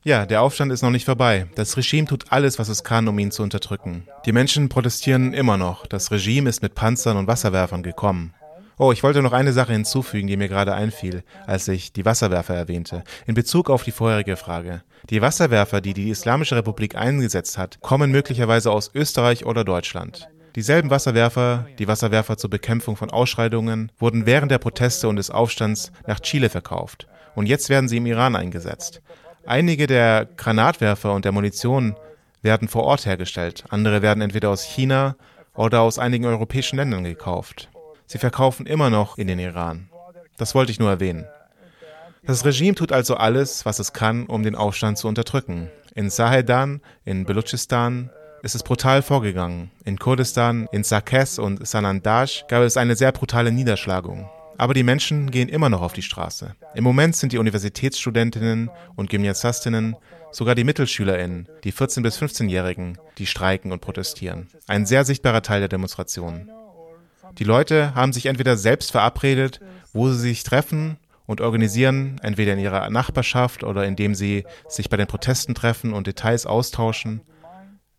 [0.03, 1.47] Ja, der Aufstand ist noch nicht vorbei.
[1.55, 4.07] Das Regime tut alles, was es kann, um ihn zu unterdrücken.
[4.25, 5.87] Die Menschen protestieren immer noch.
[5.87, 8.35] Das Regime ist mit Panzern und Wasserwerfern gekommen.
[8.77, 12.53] Oh, ich wollte noch eine Sache hinzufügen, die mir gerade einfiel, als ich die Wasserwerfer
[12.53, 14.83] erwähnte, in Bezug auf die vorherige Frage.
[15.09, 20.29] Die Wasserwerfer, die die Islamische Republik eingesetzt hat, kommen möglicherweise aus Österreich oder Deutschland.
[20.57, 25.91] Dieselben Wasserwerfer, die Wasserwerfer zur Bekämpfung von Ausschreitungen, wurden während der Proteste und des Aufstands
[26.07, 27.05] nach Chile verkauft.
[27.35, 29.03] Und jetzt werden sie im Iran eingesetzt.
[29.45, 31.95] Einige der Granatwerfer und der Munition
[32.41, 35.15] werden vor Ort hergestellt, andere werden entweder aus China
[35.53, 37.69] oder aus einigen europäischen Ländern gekauft.
[38.07, 39.89] Sie verkaufen immer noch in den Iran.
[40.37, 41.27] Das wollte ich nur erwähnen.
[42.23, 45.69] Das Regime tut also alles, was es kann, um den Aufstand zu unterdrücken.
[45.93, 48.09] In Sahedan, in Belutschistan
[48.43, 49.71] ist es brutal vorgegangen.
[49.83, 54.29] In Kurdistan, in Sarkes und Sanandaj gab es eine sehr brutale Niederschlagung.
[54.57, 56.55] Aber die Menschen gehen immer noch auf die Straße.
[56.73, 59.95] Im Moment sind die Universitätsstudentinnen und Gymnasiastinnen,
[60.31, 64.47] sogar die MittelschülerInnen, die 14- bis 15-Jährigen, die streiken und protestieren.
[64.67, 66.49] Ein sehr sichtbarer Teil der Demonstrationen.
[67.37, 69.59] Die Leute haben sich entweder selbst verabredet,
[69.93, 74.97] wo sie sich treffen und organisieren, entweder in ihrer Nachbarschaft oder indem sie sich bei
[74.97, 77.21] den Protesten treffen und Details austauschen.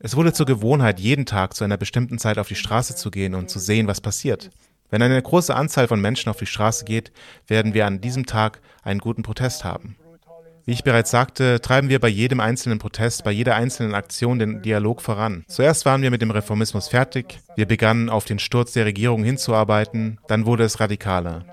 [0.00, 3.34] Es wurde zur Gewohnheit, jeden Tag zu einer bestimmten Zeit auf die Straße zu gehen
[3.34, 4.50] und zu sehen, was passiert.
[4.90, 7.10] Wenn eine große Anzahl von Menschen auf die Straße geht,
[7.48, 9.96] werden wir an diesem Tag einen guten Protest haben.
[10.64, 14.62] Wie ich bereits sagte, treiben wir bei jedem einzelnen Protest, bei jeder einzelnen Aktion den
[14.62, 15.44] Dialog voran.
[15.48, 20.20] Zuerst waren wir mit dem Reformismus fertig, wir begannen auf den Sturz der Regierung hinzuarbeiten,
[20.28, 21.44] dann wurde es radikaler.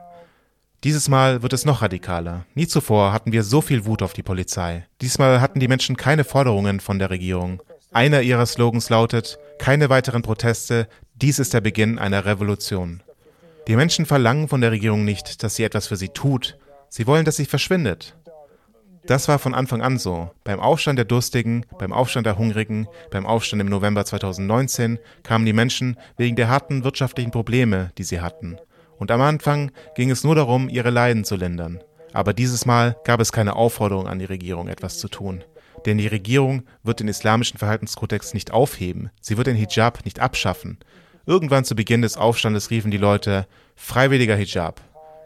[0.83, 2.45] Dieses Mal wird es noch radikaler.
[2.53, 4.85] Nie zuvor hatten wir so viel Wut auf die Polizei.
[5.01, 7.59] Diesmal hatten die Menschen keine Forderungen von der Regierung.
[7.95, 13.01] Einer ihrer Slogans lautet, keine weiteren Proteste, dies ist der Beginn einer Revolution.
[13.69, 16.57] Die Menschen verlangen von der Regierung nicht, dass sie etwas für sie tut.
[16.89, 18.13] Sie wollen, dass sie verschwindet.
[19.05, 20.29] Das war von Anfang an so.
[20.43, 25.53] Beim Aufstand der Durstigen, beim Aufstand der Hungrigen, beim Aufstand im November 2019 kamen die
[25.53, 28.57] Menschen wegen der harten wirtschaftlichen Probleme, die sie hatten.
[28.97, 31.79] Und am Anfang ging es nur darum, ihre Leiden zu lindern.
[32.11, 35.45] Aber dieses Mal gab es keine Aufforderung an die Regierung, etwas zu tun.
[35.85, 40.79] Denn die Regierung wird den islamischen Verhaltenskodex nicht aufheben, sie wird den Hijab nicht abschaffen.
[41.25, 44.81] Irgendwann zu Beginn des Aufstandes riefen die Leute freiwilliger Hijab.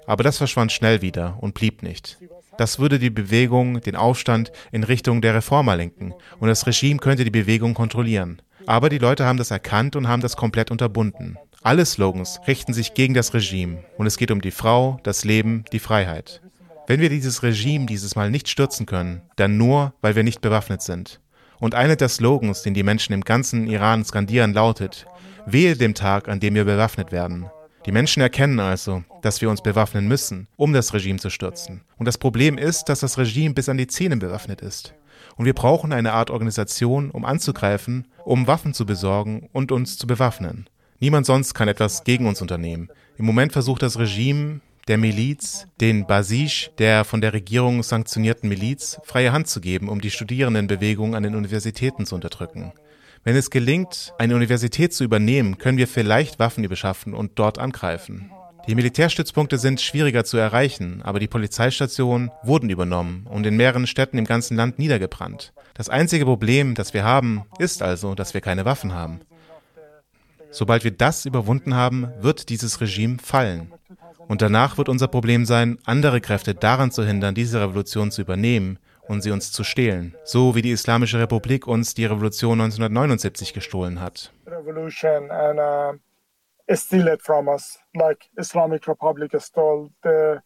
[0.05, 2.18] Aber das verschwand schnell wieder und blieb nicht.
[2.57, 7.24] Das würde die Bewegung, den Aufstand in Richtung der Reformer lenken und das Regime könnte
[7.24, 8.41] die Bewegung kontrollieren.
[8.66, 11.38] Aber die Leute haben das erkannt und haben das komplett unterbunden.
[11.62, 15.64] Alle Slogans richten sich gegen das Regime und es geht um die Frau, das Leben,
[15.72, 16.41] die Freiheit.
[16.90, 20.82] Wenn wir dieses Regime dieses Mal nicht stürzen können, dann nur, weil wir nicht bewaffnet
[20.82, 21.22] sind.
[21.60, 25.06] Und einer der Slogans, den die Menschen im ganzen Iran skandieren, lautet,
[25.46, 27.46] wehe dem Tag, an dem wir bewaffnet werden.
[27.86, 31.82] Die Menschen erkennen also, dass wir uns bewaffnen müssen, um das Regime zu stürzen.
[32.00, 34.96] Und das Problem ist, dass das Regime bis an die Zähne bewaffnet ist.
[35.36, 40.08] Und wir brauchen eine Art Organisation, um anzugreifen, um Waffen zu besorgen und uns zu
[40.08, 40.68] bewaffnen.
[41.00, 42.90] Niemand sonst kann etwas gegen uns unternehmen.
[43.16, 48.99] Im Moment versucht das Regime der Miliz, den Basisch, der von der Regierung sanktionierten Miliz,
[49.03, 52.73] freie Hand zu geben, um die Studierendenbewegung an den Universitäten zu unterdrücken.
[53.23, 58.32] Wenn es gelingt, eine Universität zu übernehmen, können wir vielleicht Waffen beschaffen und dort angreifen.
[58.67, 64.17] Die Militärstützpunkte sind schwieriger zu erreichen, aber die Polizeistationen wurden übernommen und in mehreren Städten
[64.17, 65.53] im ganzen Land niedergebrannt.
[65.73, 69.21] Das einzige Problem, das wir haben, ist also, dass wir keine Waffen haben.
[70.51, 73.71] Sobald wir das überwunden haben, wird dieses Regime fallen.
[74.30, 78.77] Und danach wird unser Problem sein, andere Kräfte daran zu hindern, diese Revolution zu übernehmen
[79.07, 83.99] und sie uns zu stehlen, so wie die Islamische Republik uns die Revolution 1979 gestohlen
[83.99, 84.32] hat.
[84.45, 90.38] Revolution and uh, steal it from us, like Islamic Republic stole the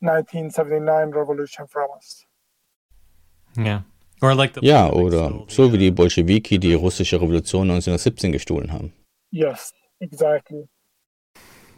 [0.00, 2.26] 1979 revolution from us.
[3.56, 3.84] Yeah.
[4.60, 8.92] Ja, oder so wie die Bolschewiki die russische Revolution 1917 gestohlen haben.
[9.30, 10.68] Yes, exactly.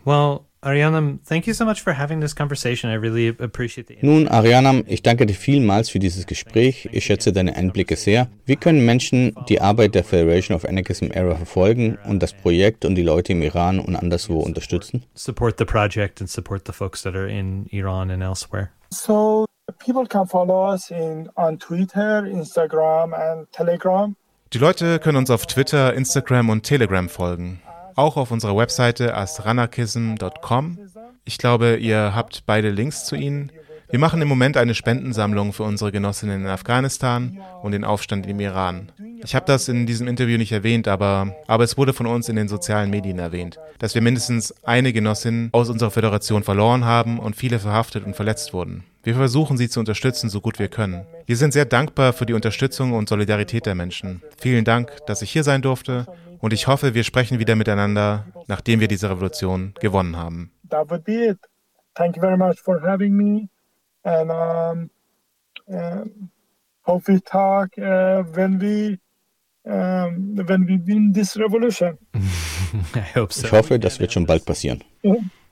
[0.04, 2.90] Well, Arianam, thank you so much for having this conversation.
[2.90, 6.88] I really appreciate the Nun, Arianam, ich danke dir vielmals für dieses Gespräch.
[6.90, 8.28] Ich schätze deine Einblicke sehr.
[8.46, 12.94] Wie können Menschen die Arbeit der Federation of Anarchism Era verfolgen und das Projekt und
[12.94, 15.04] die Leute im Iran und anderswo unterstützen?
[15.12, 18.70] Support the project and support the folks that are in Iran and elsewhere.
[18.90, 19.44] So
[19.84, 24.16] people can follow us in on Twitter, Instagram and Telegram.
[24.54, 27.60] Die Leute können uns auf Twitter, Instagram und Telegram folgen.
[27.96, 30.78] Auch auf unserer Webseite astranarchism.com.
[31.24, 33.52] Ich glaube, ihr habt beide Links zu ihnen.
[33.88, 38.40] Wir machen im Moment eine Spendensammlung für unsere Genossinnen in Afghanistan und den Aufstand im
[38.40, 38.90] Iran.
[39.22, 42.34] Ich habe das in diesem Interview nicht erwähnt, aber, aber es wurde von uns in
[42.34, 47.36] den sozialen Medien erwähnt, dass wir mindestens eine Genossin aus unserer Föderation verloren haben und
[47.36, 48.82] viele verhaftet und verletzt wurden.
[49.04, 51.06] Wir versuchen sie zu unterstützen, so gut wir können.
[51.26, 54.22] Wir sind sehr dankbar für die Unterstützung und Solidarität der Menschen.
[54.38, 56.06] Vielen Dank, dass ich hier sein durfte
[56.44, 60.52] und ich hoffe, wir sprechen wieder miteinander, nachdem wir diese Revolution gewonnen haben.
[60.68, 61.38] That would be it.
[61.94, 63.48] Thank you very much for having me
[64.02, 64.90] and um,
[65.72, 66.04] uh,
[66.82, 68.98] hope we talk uh, when we
[69.64, 71.96] um, when we win this revolution.
[72.94, 73.46] I hope so.
[73.46, 74.84] Ich hoffe, das wird schon bald passieren.
[75.02, 75.16] Yeah.